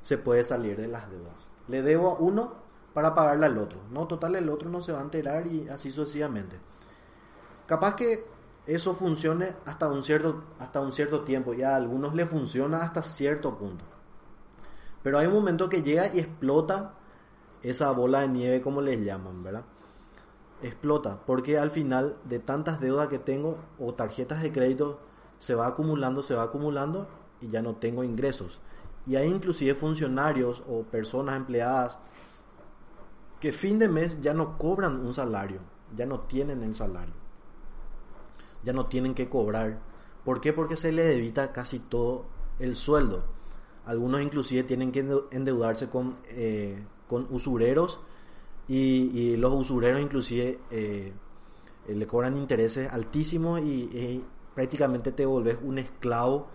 [0.00, 1.49] se puede salir de las deudas.
[1.70, 2.52] Le debo a uno
[2.92, 3.80] para pagarle al otro.
[3.90, 6.58] No, total, el otro no se va a enterar y así sucesivamente.
[7.66, 8.26] Capaz que
[8.66, 13.02] eso funcione hasta un cierto, hasta un cierto tiempo y a algunos le funciona hasta
[13.02, 13.84] cierto punto.
[15.02, 16.94] Pero hay un momento que llega y explota
[17.62, 19.64] esa bola de nieve como les llaman, ¿verdad?
[20.62, 25.00] Explota, porque al final de tantas deudas que tengo o tarjetas de crédito
[25.38, 27.08] se va acumulando, se va acumulando
[27.40, 28.60] y ya no tengo ingresos.
[29.06, 31.98] Y hay inclusive funcionarios o personas empleadas
[33.40, 35.60] que fin de mes ya no cobran un salario,
[35.96, 37.14] ya no tienen el salario,
[38.62, 39.80] ya no tienen que cobrar.
[40.24, 40.52] ¿Por qué?
[40.52, 42.26] Porque se les evita casi todo
[42.58, 43.24] el sueldo.
[43.86, 48.00] Algunos inclusive tienen que endeudarse con, eh, con usureros
[48.68, 51.12] y, los usureros inclusive eh,
[51.88, 54.22] le cobran intereses altísimos y,
[54.54, 56.48] prácticamente te volvés un esclavo,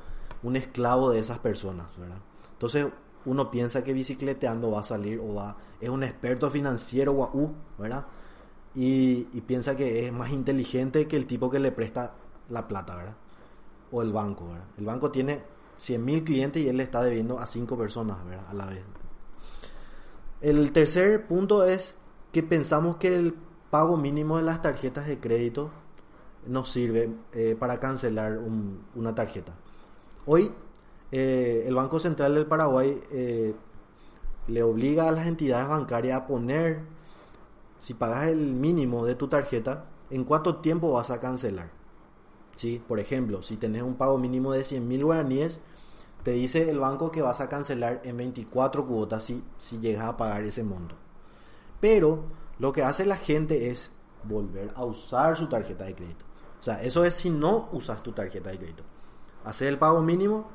[0.43, 2.19] un esclavo de esas personas, ¿verdad?
[2.55, 2.87] Entonces
[3.25, 8.05] uno piensa que bicicleteando va a salir o va, es un experto financiero o ¿verdad?
[8.73, 12.13] Y, piensa que es más inteligente que el tipo que le presta
[12.49, 13.15] la plata, ¿verdad?
[13.91, 14.67] O el banco, ¿verdad?
[14.77, 15.41] El banco tiene
[15.79, 18.45] 100.000 clientes y él le está debiendo a 5 personas, ¿verdad?
[18.47, 18.83] A la vez.
[20.41, 21.95] El tercer punto es
[22.31, 23.33] que pensamos que el
[23.69, 25.71] pago mínimo de las tarjetas de crédito
[26.47, 28.37] nos sirve eh, para cancelar
[28.95, 29.53] una tarjeta.
[30.25, 30.51] Hoy
[31.17, 33.55] eh, el Banco Central del Paraguay eh,
[34.47, 36.81] le obliga a las entidades bancarias a poner,
[37.79, 41.69] si pagas el mínimo de tu tarjeta, en cuánto tiempo vas a cancelar.
[42.55, 42.81] ¿Sí?
[42.85, 45.59] Por ejemplo, si tenés un pago mínimo de 100 mil guaraníes,
[46.23, 50.17] te dice el banco que vas a cancelar en 24 cuotas si, si llegas a
[50.17, 50.95] pagar ese monto.
[51.79, 52.25] Pero
[52.59, 53.91] lo que hace la gente es
[54.23, 56.25] volver a usar su tarjeta de crédito.
[56.59, 58.83] O sea, eso es si no usas tu tarjeta de crédito.
[59.43, 60.49] Haces el pago mínimo,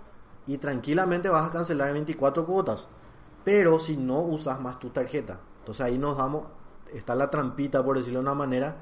[0.47, 2.89] y tranquilamente vas a cancelar en 24 cuotas.
[3.45, 5.41] Pero si no usas más tu tarjeta.
[5.61, 6.47] Entonces ahí nos damos,
[6.93, 8.77] está la trampita, por decirlo de una manera,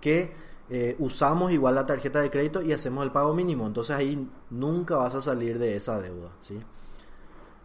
[0.00, 0.32] que
[0.68, 3.66] eh, usamos igual la tarjeta de crédito y hacemos el pago mínimo.
[3.66, 6.30] Entonces ahí nunca vas a salir de esa deuda.
[6.40, 6.60] ¿sí?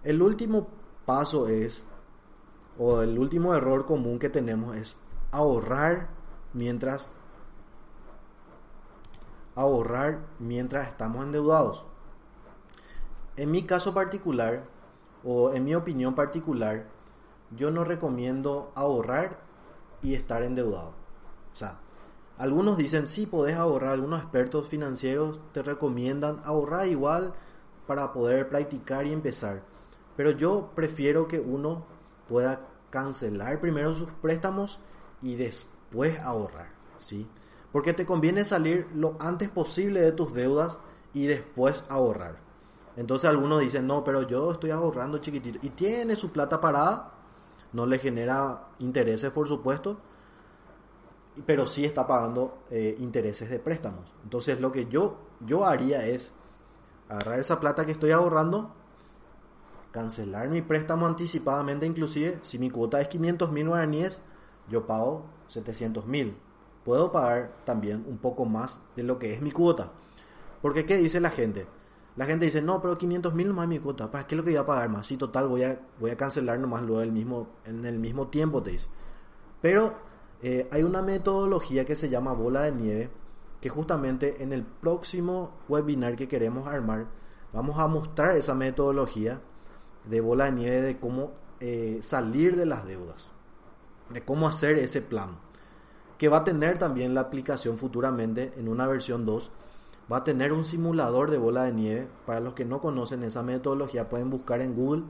[0.03, 0.67] El último
[1.05, 1.85] paso es,
[2.77, 4.97] o el último error común que tenemos es
[5.31, 6.09] ahorrar
[6.53, 7.09] mientras
[9.55, 11.85] ahorrar mientras estamos endeudados.
[13.39, 14.65] En mi caso particular,
[15.23, 16.87] o en mi opinión particular,
[17.55, 19.39] yo no recomiendo ahorrar
[20.01, 20.89] y estar endeudado.
[21.53, 21.79] O sea,
[22.37, 27.33] algunos dicen, sí, podés ahorrar, algunos expertos financieros te recomiendan ahorrar igual
[27.87, 29.63] para poder practicar y empezar.
[30.17, 31.85] Pero yo prefiero que uno
[32.27, 34.81] pueda cancelar primero sus préstamos
[35.21, 37.25] y después ahorrar, ¿sí?
[37.71, 40.81] Porque te conviene salir lo antes posible de tus deudas
[41.13, 42.48] y después ahorrar.
[42.99, 45.57] Entonces algunos dicen, no, pero yo estoy ahorrando chiquitito.
[45.61, 47.13] Y tiene su plata parada,
[47.71, 49.97] no le genera intereses, por supuesto,
[51.45, 54.13] pero sí está pagando eh, intereses de préstamos.
[54.25, 56.33] Entonces lo que yo, yo haría es
[57.07, 58.75] agarrar esa plata que estoy ahorrando,
[59.91, 64.21] cancelar mi préstamo anticipadamente, inclusive si mi cuota es 500 mil guaraníes,
[64.67, 66.37] yo pago 700 mil.
[66.83, 69.93] Puedo pagar también un poco más de lo que es mi cuota.
[70.61, 71.78] Porque ¿qué dice la gente?
[72.15, 74.11] La gente dice, no, pero 500 mil nomás es mi cuota.
[74.11, 75.07] ¿Para qué es lo que voy a pagar más?
[75.07, 78.61] Sí, total, voy a, voy a cancelar nomás luego el mismo, en el mismo tiempo,
[78.61, 78.89] te dice.
[79.61, 79.93] Pero
[80.41, 83.09] eh, hay una metodología que se llama bola de nieve,
[83.61, 87.07] que justamente en el próximo webinar que queremos armar,
[87.51, 89.41] vamos a mostrar esa metodología
[90.05, 93.31] de bola de nieve de cómo eh, salir de las deudas,
[94.09, 95.37] de cómo hacer ese plan,
[96.17, 99.51] que va a tener también la aplicación futuramente en una versión 2
[100.11, 102.07] va a tener un simulador de bola de nieve.
[102.25, 105.03] Para los que no conocen esa metodología, pueden buscar en Google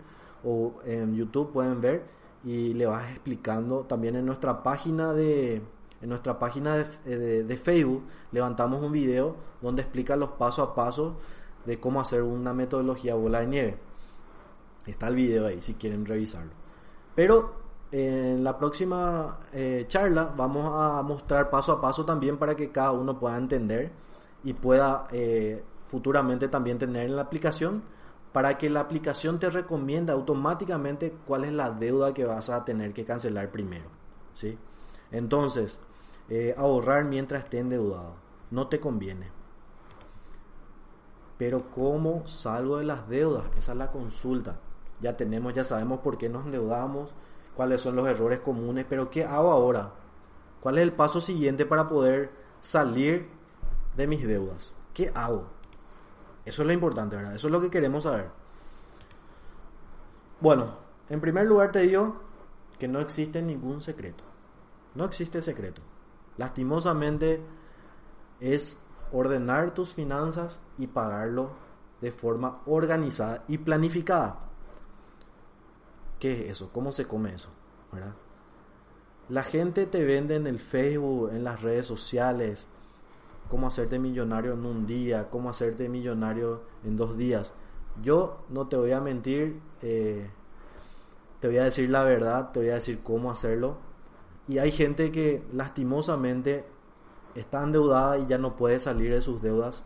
[0.44, 2.06] o en YouTube, pueden ver
[2.44, 5.62] y le vas explicando también en nuestra página de
[6.02, 11.18] en nuestra página de, de, Facebook levantamos un video donde explica los pasos a paso
[11.66, 13.78] de cómo hacer una metodología bola de nieve.
[14.86, 16.52] Está el video ahí si quieren revisarlo.
[17.16, 17.52] Pero
[17.92, 22.94] en la próxima eh, charla vamos a mostrar paso a paso también para que cada
[22.94, 23.92] uno pueda entender
[24.44, 27.84] y pueda eh, futuramente también tener en la aplicación
[28.32, 32.94] para que la aplicación te recomienda automáticamente cuál es la deuda que vas a tener
[32.94, 33.90] que cancelar primero.
[34.34, 34.58] ¿sí?
[35.12, 35.82] Entonces,
[36.30, 38.16] eh, ahorrar mientras esté endeudado
[38.52, 39.32] no te conviene.
[41.38, 43.46] Pero ¿cómo salgo de las deudas?
[43.58, 44.60] Esa es la consulta.
[45.00, 47.14] Ya tenemos, ya sabemos por qué nos endeudamos,
[47.56, 49.94] cuáles son los errores comunes, pero ¿qué hago ahora?
[50.62, 53.30] ¿Cuál es el paso siguiente para poder salir
[54.00, 54.74] de mis deudas?
[54.94, 55.46] ¿Qué hago?
[56.46, 57.36] Eso es lo importante, ¿verdad?
[57.36, 58.30] Eso es lo que queremos saber.
[60.40, 60.78] Bueno,
[61.10, 62.16] en primer lugar te digo
[62.80, 64.24] que no existe ningún secreto.
[64.96, 65.82] No existe secreto.
[66.38, 67.42] Lastimosamente
[68.40, 68.78] es
[69.12, 71.52] ordenar tus finanzas y pagarlo
[72.00, 74.40] de forma organizada y planificada.
[76.20, 76.70] ¿Qué es eso?
[76.72, 77.50] ¿Cómo se come eso?
[79.28, 82.68] La gente te vende en el Facebook, en las redes sociales,
[83.50, 87.54] cómo hacerte millonario en un día, cómo hacerte millonario en dos días.
[88.02, 90.30] Yo no te voy a mentir, eh,
[91.40, 93.78] te voy a decir la verdad, te voy a decir cómo hacerlo.
[94.48, 96.66] Y hay gente que lastimosamente
[97.36, 99.84] está endeudada y ya no puede salir de sus deudas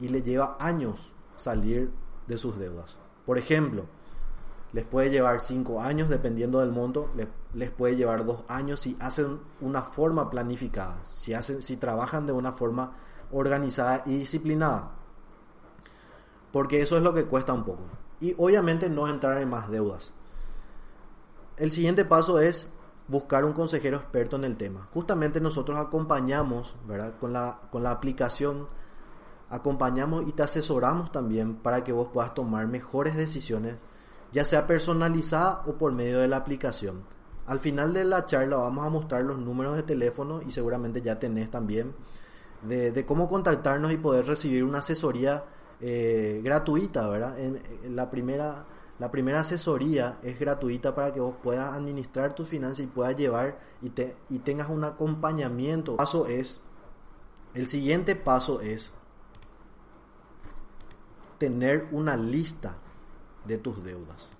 [0.00, 1.90] y le lleva años salir
[2.26, 2.98] de sus deudas.
[3.26, 3.84] Por ejemplo,
[4.72, 7.10] les puede llevar cinco años dependiendo del monto,
[7.54, 12.32] les, puede llevar dos años si hacen una forma planificada, si, hacen, si trabajan de
[12.32, 12.96] una forma
[13.30, 14.92] organizada y disciplinada.
[16.52, 17.82] Porque eso es lo que cuesta un poco.
[18.20, 20.14] Y obviamente no entrar en más deudas.
[21.56, 22.68] El siguiente paso es
[23.08, 24.88] buscar un consejero experto en el tema.
[24.94, 27.18] Justamente nosotros acompañamos, ¿verdad?
[27.18, 28.68] Con la, con la aplicación,
[29.50, 33.76] acompañamos y te asesoramos también para que vos puedas tomar mejores decisiones,
[34.32, 37.02] ya sea personalizada o por medio de la aplicación.
[37.46, 41.18] Al final de la charla vamos a mostrar los números de teléfono y seguramente ya
[41.18, 41.94] tenés también
[42.62, 45.44] de, cómo contactarnos y poder recibir una asesoría
[45.80, 47.38] eh, gratuita, ¿verdad?
[47.38, 47.60] en
[47.96, 48.66] la primera
[49.02, 53.58] la primera asesoría es gratuita para que vos puedas administrar tus finanzas y puedas llevar
[53.80, 55.96] y, te, y tengas un acompañamiento.
[55.96, 56.60] Paso es,
[57.54, 58.92] el siguiente paso es
[61.38, 62.76] tener una lista
[63.44, 64.30] de tus deudas.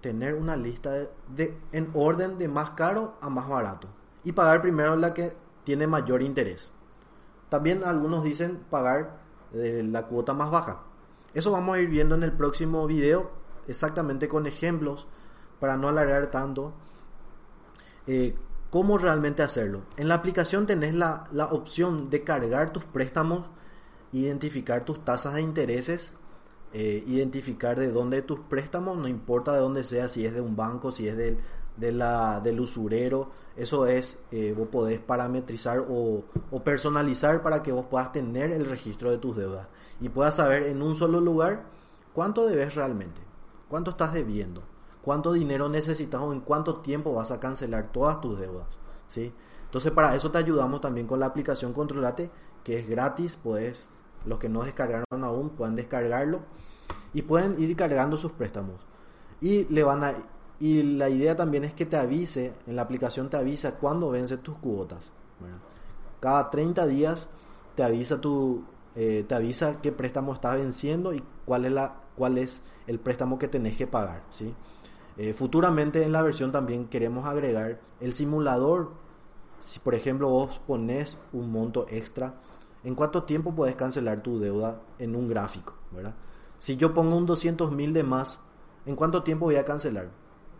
[0.00, 0.92] Tener una lista
[1.34, 3.88] de, en orden de más caro a más barato.
[4.24, 6.70] Y pagar primero la que tiene mayor interés.
[7.48, 9.18] También algunos dicen pagar
[9.52, 10.82] de la cuota más baja.
[11.34, 13.30] Eso vamos a ir viendo en el próximo video
[13.66, 15.06] exactamente con ejemplos
[15.60, 16.72] para no alargar tanto
[18.06, 18.34] eh,
[18.70, 19.82] cómo realmente hacerlo.
[19.96, 23.46] En la aplicación tenés la, la, opción de cargar tus préstamos,
[24.12, 26.14] identificar tus tasas de intereses,
[26.72, 30.56] eh, identificar de dónde tus préstamos, no importa de dónde sea, si es de un
[30.56, 31.38] banco, si es del,
[31.76, 37.72] de la, del usurero, eso es, eh, vos podés parametrizar o, o personalizar para que
[37.72, 39.66] vos puedas tener el registro de tus deudas
[40.00, 41.64] y puedas saber en un solo lugar
[42.12, 43.20] cuánto debes realmente.
[43.68, 44.62] ¿Cuánto estás debiendo?
[45.02, 48.66] ¿Cuánto dinero necesitas o en cuánto tiempo vas a cancelar todas tus deudas?
[49.08, 49.32] ¿Sí?
[49.64, 52.30] Entonces para eso te ayudamos también con la aplicación Controlate,
[52.64, 53.88] que es gratis, puedes,
[54.24, 56.40] los que no descargaron aún pueden descargarlo
[57.12, 58.76] y pueden ir cargando sus préstamos.
[59.40, 60.14] Y le van a
[60.60, 64.36] y la idea también es que te avise, en la aplicación te avisa cuándo vence
[64.38, 65.12] tus cuotas.
[66.20, 67.28] Cada 30 días
[67.76, 68.64] te avisa tu
[68.96, 73.38] eh, te avisa qué préstamo está venciendo y cuál es la cuál es el préstamo
[73.38, 74.24] que tenés que pagar.
[74.30, 74.52] ¿sí?
[75.16, 78.90] Eh, futuramente en la versión también queremos agregar el simulador.
[79.60, 82.34] Si por ejemplo vos pones un monto extra,
[82.88, 85.74] ¿en cuánto tiempo puedes cancelar tu deuda en un gráfico?
[85.90, 86.14] ¿verdad?
[86.58, 88.40] Si yo pongo un 200 mil de más,
[88.86, 90.08] ¿en cuánto tiempo voy a cancelar?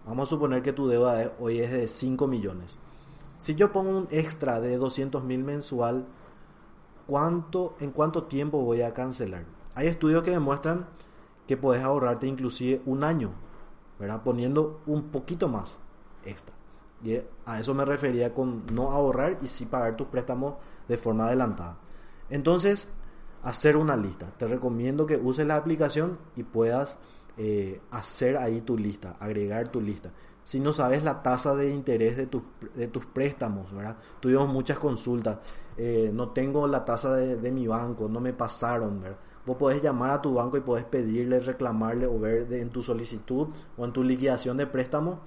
[0.04, 2.76] Vamos a suponer que tu deuda hoy es de 5 millones.
[3.38, 6.04] Si yo pongo un extra de 200 mil mensual,
[7.06, 9.46] ¿cuánto, ¿en cuánto tiempo voy a cancelar?
[9.74, 10.86] Hay estudios que demuestran
[11.46, 13.30] que puedes ahorrarte inclusive un año,
[13.98, 14.22] ¿verdad?
[14.22, 15.78] Poniendo un poquito más
[16.26, 16.54] extra.
[17.02, 20.56] Y a eso me refería con no ahorrar y sí pagar tus préstamos
[20.88, 21.87] de forma adelantada.
[22.30, 22.88] Entonces,
[23.42, 24.32] hacer una lista.
[24.36, 26.98] Te recomiendo que uses la aplicación y puedas
[27.36, 30.10] eh, hacer ahí tu lista, agregar tu lista.
[30.42, 32.28] Si no sabes la tasa de interés de,
[32.74, 33.96] de tus préstamos, ¿verdad?
[34.18, 35.38] Tuvimos muchas consultas.
[35.76, 39.18] Eh, no tengo la tasa de, de, mi banco, no me pasaron, ¿verdad?
[39.48, 43.48] Vos podés llamar a tu banco y podés pedirle, reclamarle o ver en tu solicitud
[43.78, 45.20] o en tu liquidación de préstamo,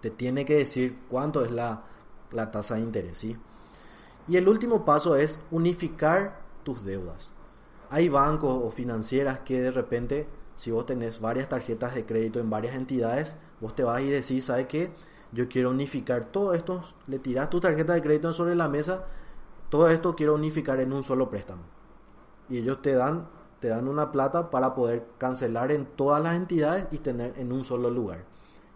[0.00, 1.84] te tiene que decir cuánto es la,
[2.50, 3.18] tasa de interés.
[3.18, 3.36] ¿sí?
[4.28, 7.32] Y el último paso es unificar tus deudas.
[7.90, 12.50] Hay bancos o financieras que de repente, si vos tenés varias tarjetas de crédito en
[12.50, 14.90] varias entidades, vos te vas y decís, ¿sabes qué?
[15.32, 19.04] Yo quiero unificar todo esto, le tirás tu tarjeta de crédito sobre la mesa,
[19.70, 21.62] todo esto quiero unificar en un solo préstamo
[22.48, 23.28] y ellos te dan
[23.60, 27.64] te dan una plata para poder cancelar en todas las entidades y tener en un
[27.64, 28.24] solo lugar.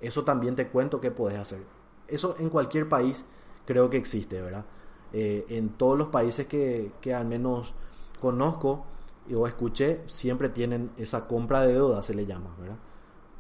[0.00, 1.62] Eso también te cuento que puedes hacer.
[2.08, 3.24] Eso en cualquier país
[3.64, 4.64] creo que existe, ¿verdad?
[5.12, 7.74] Eh, en todos los países que, que al menos
[8.20, 8.86] conozco
[9.34, 12.78] o escuché, siempre tienen esa compra de deuda, se le llama, ¿verdad?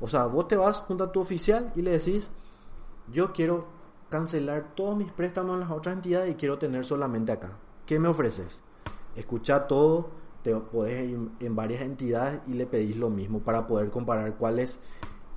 [0.00, 2.30] O sea, vos te vas junto a tu oficial y le decís,
[3.12, 3.66] yo quiero
[4.08, 7.56] cancelar todos mis préstamos en las otras entidades y quiero tener solamente acá.
[7.86, 8.62] ¿Qué me ofreces?
[9.16, 10.10] Escucha todo,
[10.42, 14.58] te podés ir en varias entidades y le pedís lo mismo para poder comparar cuál
[14.58, 14.78] es,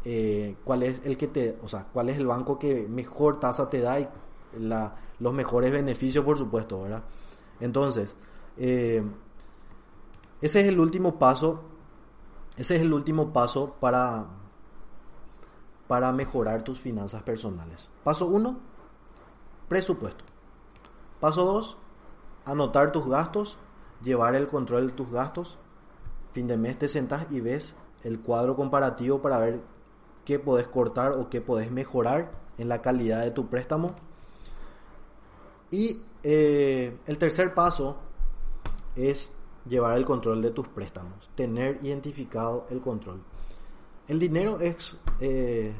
[0.03, 3.69] eh, cuál es el que te, o sea, cuál es el banco que mejor tasa
[3.69, 4.09] te da y
[4.59, 7.03] los mejores beneficios, por supuesto, ¿verdad?
[7.59, 8.15] Entonces,
[8.57, 9.03] eh,
[10.41, 11.63] ese es el último paso.
[12.57, 14.25] Ese es el último paso para,
[15.87, 17.89] para mejorar tus finanzas personales.
[18.03, 18.57] Paso 1,
[19.67, 20.23] presupuesto.
[21.19, 21.77] Paso 2,
[22.45, 23.57] anotar tus gastos,
[24.01, 25.57] llevar el control de tus gastos.
[26.31, 29.61] Fin de mes te sentas y ves el cuadro comparativo para ver
[30.25, 33.95] qué podés cortar o qué podés mejorar en la calidad de tu préstamo.
[35.75, 37.97] Y eh, el tercer paso
[38.95, 39.29] es
[39.67, 43.21] llevar el control de tus préstamos, tener identificado el control.
[44.07, 45.75] El dinero es eh,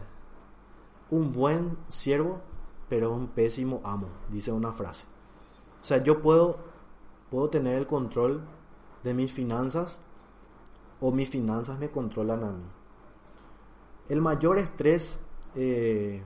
[1.11, 2.41] un buen siervo,
[2.89, 5.05] pero un pésimo amo, dice una frase.
[5.81, 6.57] O sea, yo puedo,
[7.31, 8.41] puedo tener el control
[9.01, 10.01] de mis finanzas
[10.99, 12.65] o mis finanzas me controlan a mí.
[14.09, 15.21] El mayor estrés
[15.55, 16.21] eh,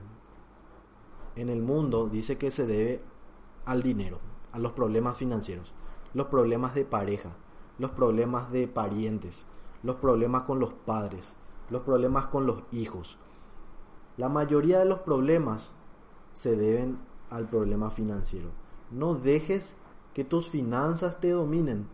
[1.36, 3.09] en el mundo dice que se debe
[3.64, 4.18] al dinero,
[4.52, 5.72] a los problemas financieros,
[6.14, 7.30] los problemas de pareja,
[7.78, 9.46] los problemas de parientes,
[9.82, 11.36] los problemas con los padres,
[11.70, 13.18] los problemas con los hijos.
[14.16, 15.72] La mayoría de los problemas
[16.34, 16.98] se deben
[17.30, 18.50] al problema financiero.
[18.90, 19.76] No dejes
[20.12, 21.88] que tus finanzas te dominen.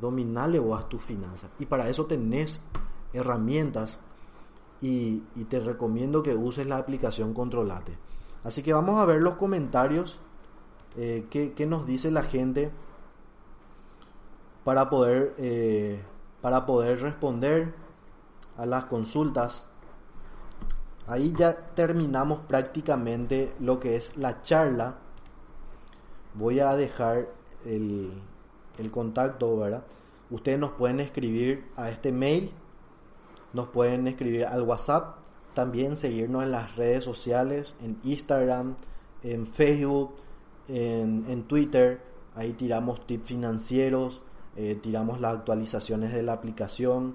[0.00, 1.50] Dominale vos tus finanzas.
[1.58, 2.60] Y para eso tenés
[3.12, 3.98] herramientas
[4.80, 7.96] y, te recomiendo que uses la aplicación Controlate.
[8.44, 10.20] Así que vamos a ver los comentarios
[10.96, 12.70] eh, que, nos dice la gente
[14.64, 16.02] para poder, eh,
[16.40, 17.74] para poder responder
[18.56, 19.64] a las consultas.
[21.06, 24.96] Ahí ya terminamos prácticamente lo que es la charla.
[26.34, 27.28] Voy a dejar
[27.64, 28.12] el,
[28.78, 29.84] el contacto, ¿verdad?
[30.30, 32.52] Ustedes nos pueden escribir a este mail,
[33.52, 35.16] nos pueden escribir al WhatsApp,
[35.54, 38.76] también seguirnos en las redes sociales, en Instagram,
[39.22, 40.14] en Facebook,
[40.68, 42.00] en, Twitter.
[42.34, 44.22] Ahí tiramos tips financieros,
[44.56, 47.14] eh, tiramos las actualizaciones de la aplicación.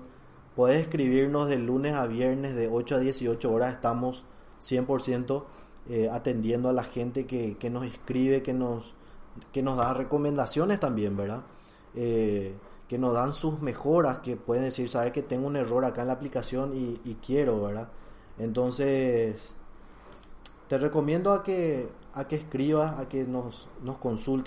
[0.56, 3.74] Puedes escribirnos de lunes a viernes de 8 a 18 horas.
[3.74, 4.24] Estamos
[4.62, 5.44] 100%
[5.90, 8.94] eh, atendiendo a la gente que, nos escribe, que nos,
[9.52, 11.42] que nos da recomendaciones también, ¿verdad?
[11.96, 12.56] Eh,
[12.88, 16.08] que nos dan sus mejoras, que pueden decir, sabes que tengo un error acá en
[16.08, 17.90] la aplicación y quiero, ¿verdad?
[18.40, 19.54] Entonces,
[20.68, 21.88] te recomiendo a que,
[22.18, 23.98] a que escribas, a que nos, nos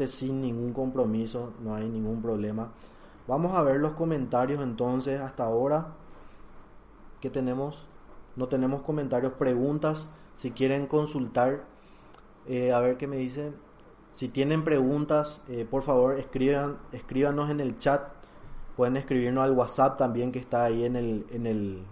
[0.09, 2.73] sin ningún compromiso, no hay ningún problema.
[3.29, 5.95] Vamos a ver los comentarios entonces hasta ahora
[7.21, 7.87] que tenemos.
[8.35, 10.11] No tenemos comentarios, preguntas.
[10.35, 11.65] Si quieren consultar,
[12.47, 13.55] eh, a ver qué me dicen.
[14.13, 18.03] Si tienen preguntas, eh, por favor escriban, escríbanos en el chat.
[18.77, 21.85] Pueden escribirnos al WhatsApp también que está ahí en el, en el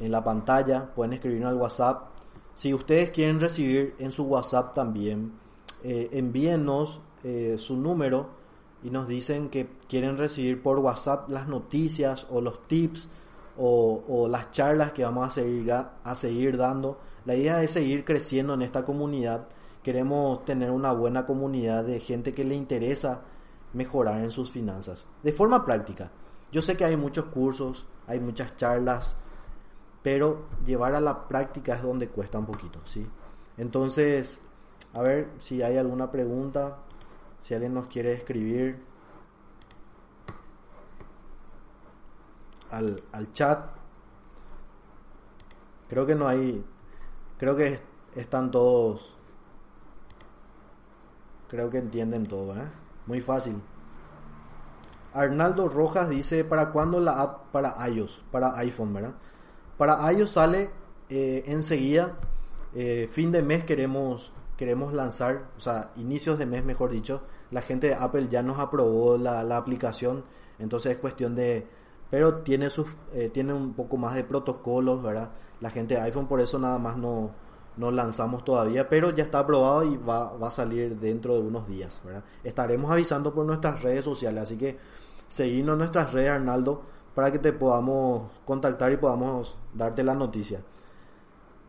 [0.00, 0.90] en la pantalla.
[0.94, 2.10] Pueden escribirnos al WhatsApp
[2.54, 5.32] si ustedes quieren recibir en su WhatsApp también,
[5.82, 8.28] eh, envíennos eh, su número
[8.82, 13.08] y nos dicen que quieren recibir por WhatsApp las noticias o los tips
[13.62, 16.98] o, las charlas que vamos a seguir, a seguir dando.
[17.26, 19.48] La idea es seguir creciendo en esta comunidad.
[19.82, 23.20] Queremos tener una buena comunidad de gente que le interesa
[23.74, 25.06] mejorar en sus finanzas.
[25.22, 26.10] De forma práctica.
[26.52, 29.16] Yo sé que hay muchos cursos, hay muchas charlas,
[30.02, 33.06] pero llevar a la práctica es donde cuesta un poquito, ¿sí?
[33.56, 34.42] Entonces,
[34.94, 36.78] a ver si hay alguna pregunta,
[37.38, 38.82] si alguien nos quiere escribir
[42.70, 43.70] al, al chat.
[45.88, 46.64] Creo que no hay,
[47.36, 47.80] creo que
[48.14, 49.16] están todos,
[51.48, 52.68] creo que entienden todo, ¿eh?
[53.06, 53.60] Muy fácil.
[55.12, 58.24] Arnaldo Rojas dice, ¿para cuándo la app para iOS?
[58.30, 59.14] Para iPhone, ¿verdad?
[59.80, 60.68] Para iOS sale
[61.08, 62.18] eh, enseguida,
[62.74, 67.62] eh, fin de mes queremos, queremos lanzar, o sea, inicios de mes mejor dicho, la
[67.62, 70.22] gente de Apple ya nos aprobó la, aplicación,
[70.58, 71.66] entonces es cuestión de,
[72.10, 75.30] pero tiene, sus, eh, tiene un poco más de protocolos, ¿verdad?
[75.62, 77.30] La gente de iPhone por eso nada más no,
[77.78, 81.66] no lanzamos todavía, pero ya está aprobado y va, va, a salir dentro de unos
[81.66, 82.24] días, ¿verdad?
[82.44, 84.76] Estaremos avisando por nuestras redes sociales, así que
[85.26, 86.82] seguirnos en nuestras redes, Arnaldo,
[87.14, 90.60] para que te podamos contactar y podamos darte la noticia.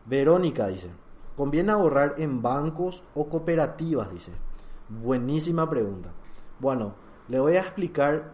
[0.06, 0.90] Verónica dice,
[1.36, 4.10] ¿conviene ahorrar en bancos o cooperativas?
[4.10, 4.32] Dice.
[4.88, 6.10] Buenísima pregunta.
[6.58, 6.94] Bueno,
[7.28, 8.32] le voy a explicar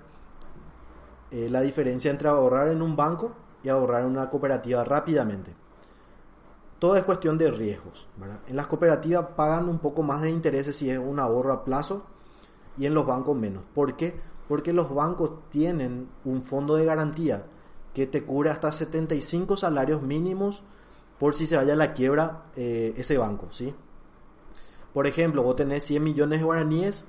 [1.31, 3.33] eh, la diferencia entre ahorrar en un banco
[3.63, 5.55] y ahorrar en una cooperativa rápidamente.
[6.79, 8.09] Todo es cuestión de riesgos.
[8.47, 12.05] En las cooperativas pagan un poco más de intereses si es un ahorro a plazo
[12.77, 13.65] y en los bancos menos.
[13.75, 14.21] ¿Por qué?
[14.49, 17.45] Porque los bancos tienen un fondo de garantía
[17.95, 20.63] que te cubre hasta 75 salarios mínimos
[21.19, 23.49] por si se vaya a la quiebra eh, ese banco.
[23.51, 23.75] ¿sí?
[24.93, 27.05] Por ejemplo, vos tenés 100 millones de guaraníes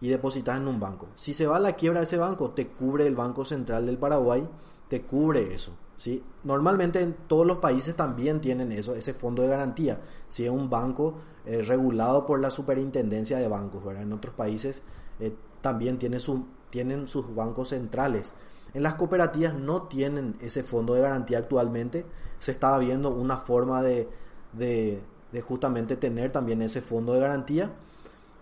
[0.00, 1.08] y depositas en un banco.
[1.16, 3.98] Si se va a la quiebra de ese banco, te cubre el Banco Central del
[3.98, 4.48] Paraguay,
[4.88, 5.72] te cubre eso.
[5.96, 6.22] ¿sí?
[6.44, 10.00] Normalmente en todos los países también tienen eso, ese fondo de garantía.
[10.28, 14.04] Si es un banco eh, regulado por la superintendencia de bancos, ¿verdad?
[14.04, 14.82] En otros países
[15.18, 18.32] eh, también tiene su, tienen sus bancos centrales.
[18.74, 22.06] En las cooperativas no tienen ese fondo de garantía actualmente.
[22.38, 24.08] Se estaba viendo una forma de,
[24.52, 25.02] de,
[25.42, 27.70] justamente tener también ese fondo de garantía,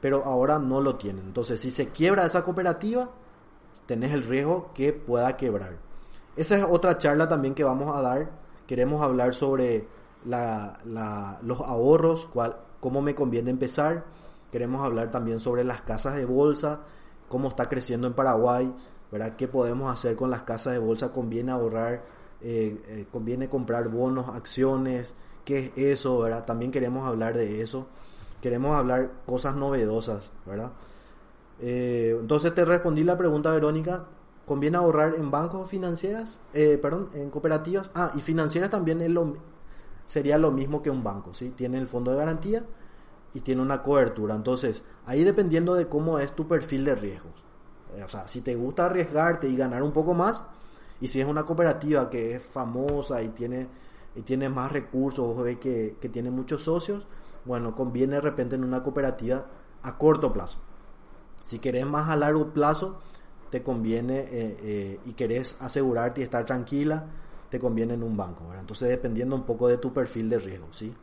[0.01, 1.27] pero ahora no lo tienen.
[1.27, 3.11] Entonces, si se quiebra esa cooperativa,
[3.87, 5.77] tenés el riesgo que pueda quebrar.
[6.37, 8.31] Esa es otra charla también que vamos a dar.
[8.67, 9.89] Queremos hablar sobre
[10.25, 14.05] los ahorros, cuál, cómo me conviene empezar.
[14.51, 16.81] Queremos hablar también sobre las casas de bolsa,
[17.29, 18.73] cómo está creciendo en Paraguay,
[19.11, 19.37] ¿verdad?
[19.37, 21.13] ¿Qué podemos hacer con las casas de bolsa?
[21.13, 22.05] ¿Conviene ahorrar?
[22.41, 25.15] Eh, eh, ¿Conviene comprar bonos, acciones?
[25.45, 26.19] ¿Qué es eso?
[26.19, 26.45] ¿verdad?
[26.45, 27.87] También queremos hablar de eso.
[28.41, 30.73] Queremos hablar cosas novedosas, ¿verdad?
[31.61, 34.05] Eh, entonces te respondí la pregunta, Verónica.
[34.45, 36.39] ¿Conviene ahorrar en bancos financieras?
[36.53, 37.91] Perdón, en cooperativas.
[37.95, 39.35] Ah, y financieras también es lo,
[40.05, 41.51] sería lo mismo que un banco, ¿sí?
[41.51, 42.65] Tiene el fondo de garantía
[43.37, 44.35] y tiene una cobertura.
[44.35, 47.45] Entonces, ahí dependiendo de cómo es tu perfil de riesgos.
[47.95, 50.43] Eh, o sea, si te gusta arriesgarte y ganar un poco más,
[51.03, 53.69] y si es una cooperativa que es famosa y tiene,
[54.15, 57.07] y tiene más recursos, o ve que, que tiene muchos socios,
[57.45, 59.45] bueno, conviene de repente en una cooperativa
[59.83, 60.59] a corto plazo.
[61.43, 63.01] Si querés más a largo plazo,
[63.51, 67.05] te conviene eh, eh, y querés asegurarte y estar tranquila,
[67.51, 68.45] te conviene en un banco.
[68.59, 70.69] Entonces, dependiendo un poco de tu perfil de riesgo.
[70.71, 70.95] ¿sí?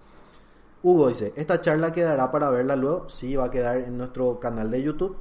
[0.84, 3.10] Hugo dice, ¿esta charla quedará para verla luego?
[3.10, 5.16] Sí, va a quedar en nuestro canal de YouTube.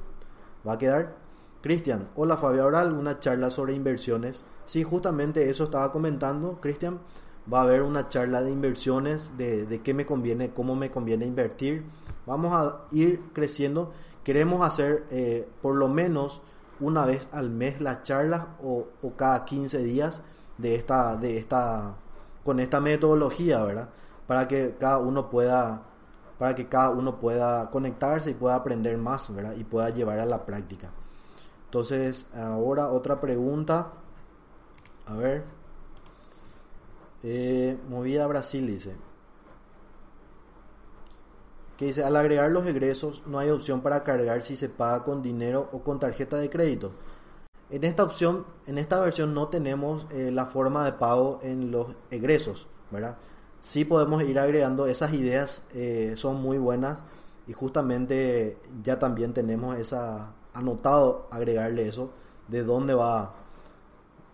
[0.67, 1.15] Va a quedar.
[1.61, 4.43] Cristian, hola Fabio, ¿habrá alguna charla sobre inversiones?
[4.65, 6.99] Sí, justamente eso estaba comentando, Cristian.
[7.51, 11.25] Va a haber una charla de inversiones, de, de qué me conviene, cómo me conviene
[11.25, 11.85] invertir.
[12.25, 13.93] Vamos a ir creciendo.
[14.25, 16.41] Queremos hacer eh, por lo menos
[16.81, 20.21] una vez al mes las charlas o, cada 15 días
[20.57, 21.95] de esta, de esta,
[22.43, 23.89] con esta metodología, ¿verdad?
[24.33, 25.83] Para que cada uno pueda,
[26.39, 29.55] para que cada uno pueda conectarse y pueda aprender más, ¿verdad?
[29.55, 30.89] Y pueda llevar a la práctica.
[31.65, 33.93] Entonces, ahora otra pregunta.
[35.05, 35.43] A ver.
[37.21, 38.95] Eh, movida Brasil dice
[41.77, 45.21] que dice, al agregar los egresos no hay opción para cargar si se paga con
[45.21, 46.93] dinero o con tarjeta de crédito.
[47.69, 51.95] En esta opción, en esta versión no tenemos eh, la forma de pago en los
[52.09, 53.17] egresos, ¿verdad?
[53.63, 56.99] Sí podemos ir agregando esas ideas, eh, son muy buenas
[57.47, 62.11] y justamente ya también tenemos esa anotado agregarle eso
[62.47, 63.33] de dónde va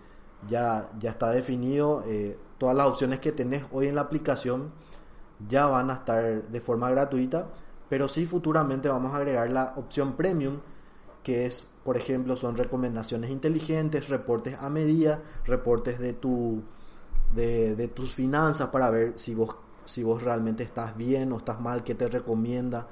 [0.46, 2.04] ya, ya está definido.
[2.06, 4.70] Eh, todas las opciones que tenés hoy en la aplicación
[5.48, 7.46] ya van a estar de forma gratuita
[7.88, 10.58] pero sí futuramente vamos a agregar la opción premium,
[11.22, 16.62] que es, por ejemplo, son recomendaciones inteligentes, reportes a medida, reportes de, tu,
[17.34, 21.82] de, tus finanzas para ver si vos, si vos realmente estás bien o estás mal,
[21.82, 22.86] qué te recomienda.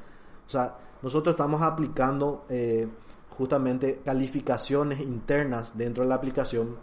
[0.46, 2.88] O sea, nosotros estamos aplicando eh,
[3.38, 6.74] justamente calificaciones internas dentro de la aplicación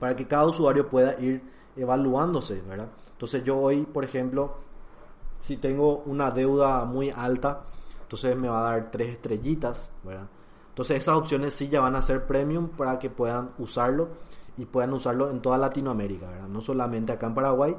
[0.00, 1.40] para que cada usuario pueda ir
[1.76, 2.88] evaluándose, ¿verdad?
[3.12, 4.56] Entonces yo hoy, por ejemplo,
[5.38, 7.60] si tengo una deuda muy alta,
[8.02, 10.26] entonces me va a dar tres estrellitas, ¿verdad?
[10.70, 14.08] Entonces esas opciones sí ya van a ser premium para que puedan usarlo
[14.56, 16.48] y puedan usarlo en toda Latinoamérica, ¿verdad?
[16.48, 17.76] No solamente acá en Paraguay.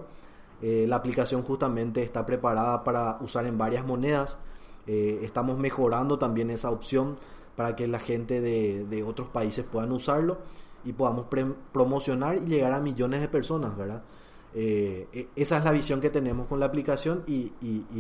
[0.62, 4.38] Eh, la aplicación justamente está preparada para usar en varias monedas.
[4.88, 7.18] Eh, estamos mejorando también esa opción
[7.56, 10.40] para que la gente de, otros países puedan usarlo
[10.84, 11.26] y podamos
[11.72, 14.04] promocionar y llegar a millones de personas, ¿verdad?
[14.54, 17.52] Eh, e, esa es la visión que tenemos con la aplicación y,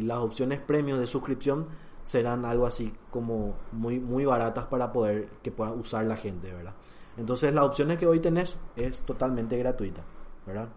[0.04, 1.68] las opciones premium de suscripción
[2.04, 6.76] serán algo así como muy, muy baratas para poder que pueda usar la gente, ¿verdad?
[7.18, 10.04] Entonces las opciones que hoy tenés es totalmente gratuita,
[10.46, 10.70] ¿verdad?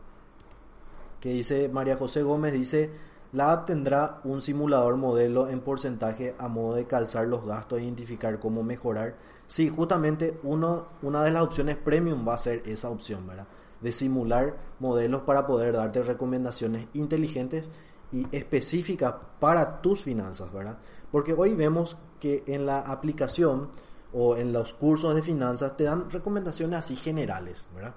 [1.20, 2.90] Que dice María José Gómez, dice,
[3.32, 7.82] la app tendrá un simulador modelo en porcentaje a modo de calzar los gastos e
[7.82, 9.16] identificar cómo mejorar.
[9.46, 13.46] Sí, justamente uno, una de las opciones premium va a ser esa opción, ¿verdad?
[13.80, 17.70] De simular modelos para poder darte recomendaciones inteligentes
[18.10, 20.78] y específicas para tus finanzas, ¿verdad?
[21.10, 23.68] Porque hoy vemos que en la aplicación
[24.12, 27.94] o en los cursos de finanzas te dan recomendaciones así generales, ¿verdad?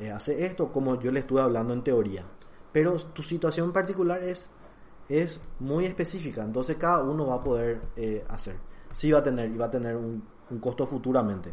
[0.00, 2.24] Eh, hace esto como yo le estuve hablando en teoría,
[2.72, 4.50] pero tu situación particular es,
[5.08, 8.56] es muy específica, entonces cada uno va a poder eh, hacer.
[8.92, 10.22] Sí va a tener, y va a tener un,
[10.60, 11.52] costo futuramente.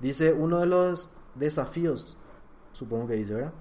[0.00, 2.16] Dice, uno de los desafíos,
[2.72, 3.52] supongo que dice, ¿verdad?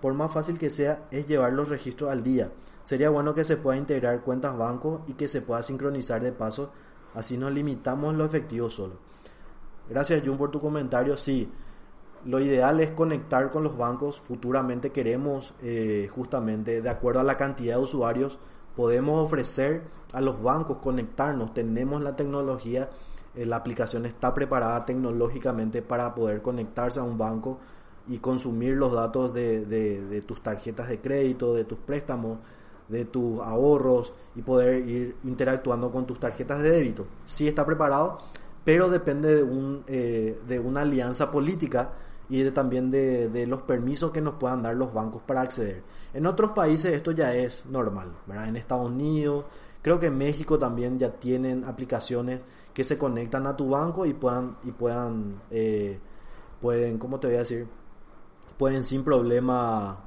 [0.00, 2.50] Por más fácil que sea, es llevar los registros al día.
[2.84, 6.72] Sería bueno que se pueda integrar cuentas bancos y que se pueda sincronizar de paso
[7.14, 8.94] Así nos limitamos lo efectivo solo.
[9.88, 11.16] Gracias Jun por tu comentario.
[11.16, 11.50] Sí,
[12.24, 14.20] lo ideal es conectar con los bancos.
[14.20, 18.38] Futuramente queremos, eh, justamente, de acuerdo a la cantidad de usuarios,
[18.76, 21.54] podemos ofrecer a los bancos conectarnos.
[21.54, 22.90] Tenemos la tecnología,
[23.34, 27.58] eh, la aplicación está preparada tecnológicamente para poder conectarse a un banco
[28.08, 32.38] y consumir los datos de, de tus tarjetas de crédito, de tus préstamos
[32.88, 37.06] de tus ahorros y poder ir interactuando con tus tarjetas de débito.
[37.26, 38.18] Sí está preparado,
[38.64, 41.90] pero depende de, un, eh, de una alianza política
[42.32, 45.82] y también de, de, los permisos que nos puedan dar los bancos para acceder.
[46.14, 48.10] En otros países esto ya es normal.
[48.26, 49.44] En Estados Unidos,
[49.82, 52.40] creo que en México también ya tienen aplicaciones
[52.72, 56.00] que se conectan a tu banco y puedan, y puedan, eh,
[56.58, 57.68] pueden, ¿cómo te voy a decir?
[58.56, 59.98] Pueden sin problema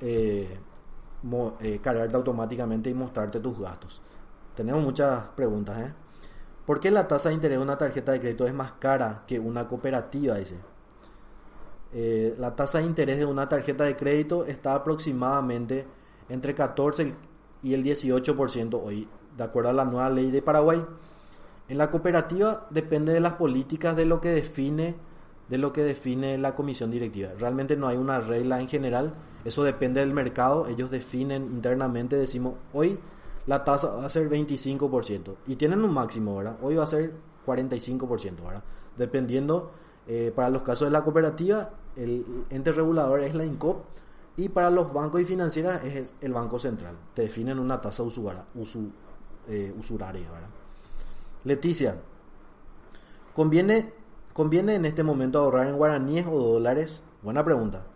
[0.00, 0.56] eh,
[1.58, 4.00] eh, cargarte automáticamente y mostrarte tus gastos.
[4.54, 5.92] Tenemos muchas preguntas, ¿eh?
[6.64, 9.40] ¿Por qué la tasa de interés de una tarjeta de crédito es más cara que
[9.40, 10.36] una cooperativa?
[10.36, 10.75] Dice.
[11.98, 15.86] Eh, la tasa de interés de una tarjeta de crédito está aproximadamente
[16.28, 17.14] entre 14
[17.62, 20.84] y el 18% hoy, de acuerdo a la nueva ley de Paraguay.
[21.70, 24.94] En la cooperativa depende de las políticas de lo que define
[25.48, 27.30] de lo que define la comisión directiva.
[27.38, 32.56] Realmente no hay una regla en general, eso depende del mercado, ellos definen internamente, decimos,
[32.74, 32.98] hoy
[33.46, 36.58] la tasa va a ser 25% y tienen un máximo, ¿verdad?
[36.60, 37.14] Hoy va a ser
[37.46, 38.64] 45%, ¿verdad?
[38.98, 39.70] Dependiendo,
[40.06, 43.84] eh, para los casos de la cooperativa, el ente regulador es la INCOP
[44.36, 46.96] y para los bancos y financieras es el Banco Central.
[47.14, 48.02] Te definen una tasa
[49.48, 50.28] eh, usuraria.
[51.44, 51.96] Leticia,
[53.34, 53.92] conviene
[54.36, 57.02] ¿Conviene en este momento ahorrar en guaraníes o dólares?
[57.22, 57.86] Buena pregunta.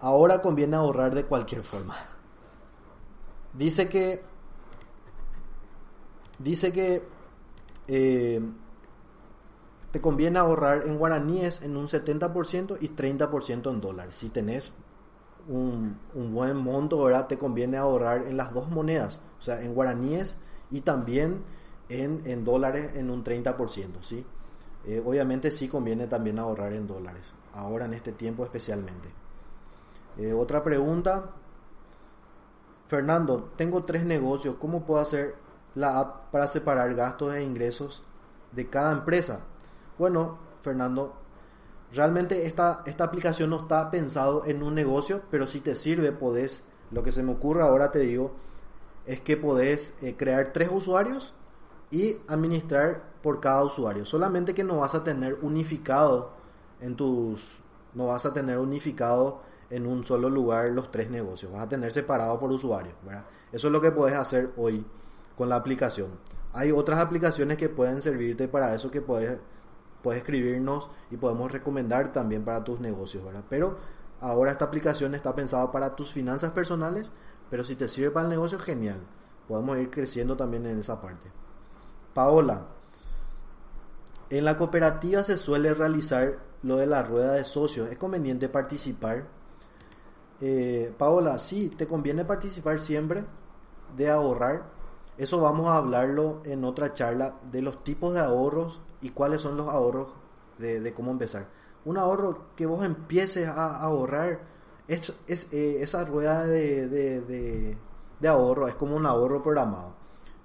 [0.00, 1.94] Ahora conviene ahorrar de cualquier forma.
[3.52, 4.22] Dice que
[6.38, 7.02] dice que
[7.88, 8.40] eh,
[9.94, 14.16] te conviene ahorrar en guaraníes en un 70% y 30% en dólares.
[14.16, 14.72] Si tenés
[15.46, 20.36] un, buen monto, ahora te conviene ahorrar en las dos monedas, o sea, en guaraníes
[20.72, 21.44] y también
[21.88, 24.26] en, en dólares en un 30%, ¿sí?
[24.84, 29.08] Eh, obviamente sí conviene también ahorrar en dólares, ahora en este tiempo especialmente.
[30.18, 31.30] Eh, otra pregunta.
[32.88, 35.36] Fernando, tengo tres negocios, ¿cómo puedo hacer
[35.76, 38.02] la app para separar gastos e ingresos
[38.50, 39.44] de cada empresa?
[39.98, 41.14] Bueno, Fernando,
[41.92, 46.64] realmente esta, esta aplicación no está pensado en un negocio, pero si te sirve, podés,
[46.90, 48.32] lo que se me ocurre ahora te digo,
[49.06, 51.34] es que podés eh, crear tres usuarios
[51.90, 54.04] y administrar por cada usuario.
[54.04, 56.32] Solamente que no vas a tener unificado
[56.80, 57.62] en tus
[57.94, 59.40] no vas a tener unificado
[59.70, 62.92] en un solo lugar los tres negocios, vas a tener separado por usuario,
[63.52, 64.84] Eso es lo que puedes hacer hoy
[65.36, 66.10] con la aplicación.
[66.52, 69.38] Hay otras aplicaciones que pueden servirte para eso que puedes
[70.04, 73.42] puedes escribirnos y podemos recomendar también para tus negocios, ¿verdad?
[73.48, 73.78] Pero
[74.20, 77.10] ahora esta aplicación está pensada para tus finanzas personales,
[77.50, 79.00] pero si te sirve para el negocio, genial.
[79.48, 81.26] Podemos ir creciendo también en esa parte.
[82.12, 82.66] Paola,
[84.30, 87.90] en la cooperativa se suele realizar lo de la rueda de socios.
[87.90, 89.24] ¿Es conveniente participar?
[90.40, 93.24] eh, Paola, sí, te conviene participar siempre
[93.96, 94.64] de ahorrar.
[95.16, 99.56] Eso vamos a hablarlo en otra charla de los tipos de ahorros y cuáles son
[99.56, 100.08] los ahorros
[100.58, 101.46] de, cómo empezar.
[101.84, 104.40] Un ahorro que vos empieces a, ahorrar,
[104.88, 107.76] es, es eh, esa rueda de, de,
[108.18, 109.94] de ahorro es como un ahorro programado.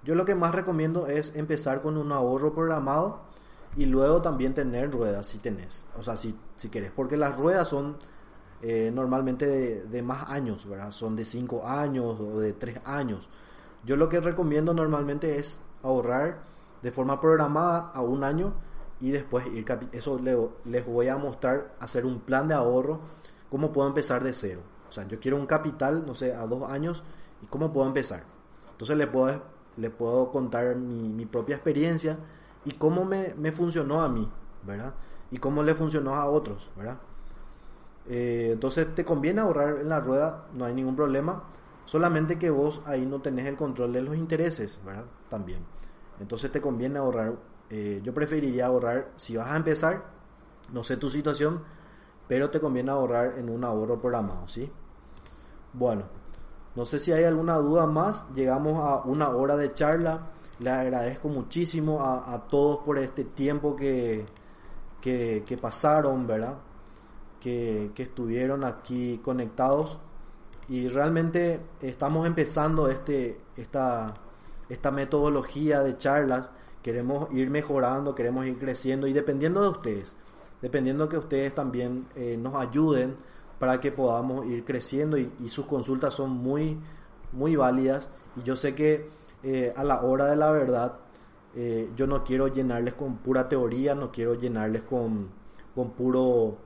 [0.04, 3.22] Yo lo que más recomiendo es empezar con un ahorro programado
[3.78, 7.70] y luego también tener ruedas si tenés, o sea, si, si querés, porque las ruedas
[7.70, 7.96] son
[8.62, 10.92] eh, normalmente de, más años, ¿verdad?
[10.92, 13.30] Son de 5 años o de 3 años.
[13.86, 16.44] Yo lo que recomiendo normalmente es ahorrar
[16.82, 18.54] de forma programada a un año
[19.00, 20.20] y después ir eso
[20.66, 23.00] les voy a mostrar hacer un plan de ahorro
[23.50, 24.62] cómo puedo empezar de cero.
[24.90, 27.04] O sea yo quiero un capital no sé a dos años
[27.42, 28.24] y cómo puedo empezar
[28.72, 29.42] entonces le puedo
[29.78, 32.18] le puedo contar mi, propia experiencia
[32.66, 34.30] y cómo me, me, funcionó a mí
[34.64, 34.94] verdad
[35.32, 36.98] y cómo le funcionó a otros verdad
[38.10, 41.44] eh, entonces te conviene ahorrar en la rueda no hay ningún problema.
[41.86, 45.60] Solamente que vos ahí no tenés el control de los intereses verdad también
[46.20, 47.36] entonces te conviene ahorrar
[47.70, 50.04] eh, yo preferiría ahorrar, si vas a empezar,
[50.74, 51.64] no sé tu situación,
[52.28, 54.70] pero te conviene ahorrar en un ahorro programado, ¿sí?
[55.74, 56.06] Bueno,
[56.76, 61.30] no sé si hay alguna duda más, llegamos a una hora de charla, les agradezco
[61.30, 64.26] muchísimo a, todos por este tiempo que,
[65.00, 66.58] que, pasaron, ¿verdad?
[67.40, 70.00] Que, que estuvieron aquí conectados
[70.68, 74.14] y realmente estamos empezando este, esta,
[74.70, 76.50] esta metodología de charlas
[76.82, 80.16] queremos ir mejorando, queremos ir creciendo y dependiendo de ustedes,
[80.62, 83.16] dependiendo que ustedes también eh, nos ayuden
[83.58, 86.80] para que podamos ir creciendo y, sus consultas son muy,
[87.34, 88.10] muy válidas.
[88.38, 89.10] Y yo sé que
[89.44, 91.00] eh, a la hora de la verdad
[91.56, 95.30] eh, yo no quiero llenarles con pura teoría, no quiero llenarles con,
[95.76, 96.58] con puro...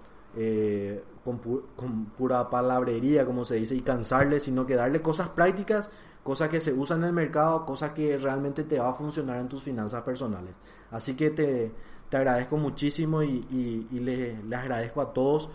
[1.23, 1.39] con,
[1.75, 5.89] con, pura palabrería, como se dice, y cansarles, sino que darle cosas prácticas
[6.23, 9.49] cosas que se usan en el mercado, cosas que realmente te va a funcionar en
[9.49, 10.55] tus finanzas personales.
[10.89, 11.71] Así que te,
[12.09, 13.45] te agradezco muchísimo y,
[13.91, 15.49] y, les, agradezco a todos.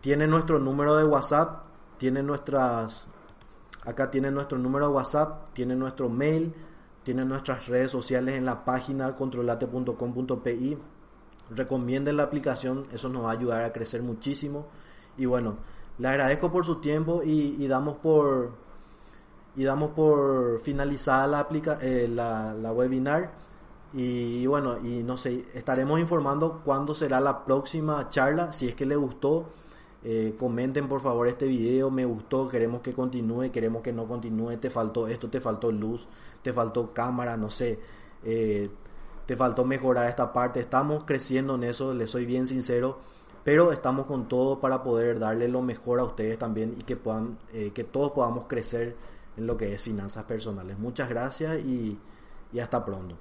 [0.00, 1.64] Tienen nuestro número de WhatsApp,
[1.98, 3.06] tienen nuestras,
[3.84, 6.54] acá tienen nuestro número de WhatsApp, tienen nuestro mail,
[7.02, 10.78] tienen nuestras redes sociales en la página controlate.com.pi.
[11.50, 14.66] Recomienden la aplicación, eso nos va a ayudar a crecer muchísimo.
[15.18, 15.58] Y bueno,
[15.98, 18.61] les agradezco por su tiempo y damos por,
[19.54, 22.08] y damos por finalizada la, aplica eh,
[22.74, 23.30] webinar.
[23.94, 28.52] Y bueno y no sé estaremos informando cuándo será la próxima charla.
[28.52, 29.50] Si es que les gustó
[30.02, 31.90] eh, comenten por favor este video.
[31.90, 34.56] Me gustó queremos que continúe queremos que no continúe.
[34.56, 36.08] Te faltó esto te faltó luz
[36.42, 37.78] te faltó cámara no sé
[38.24, 38.68] eh,
[39.26, 40.60] te faltó mejorar esta parte.
[40.60, 42.98] Estamos creciendo en eso les soy bien sincero
[43.44, 47.36] pero estamos con todo para poder darle lo mejor a ustedes también y que puedan
[47.74, 48.96] que todos podamos crecer
[49.36, 50.78] en lo que es finanzas personales.
[50.78, 51.98] Muchas gracias y,
[52.60, 53.16] hasta pronto.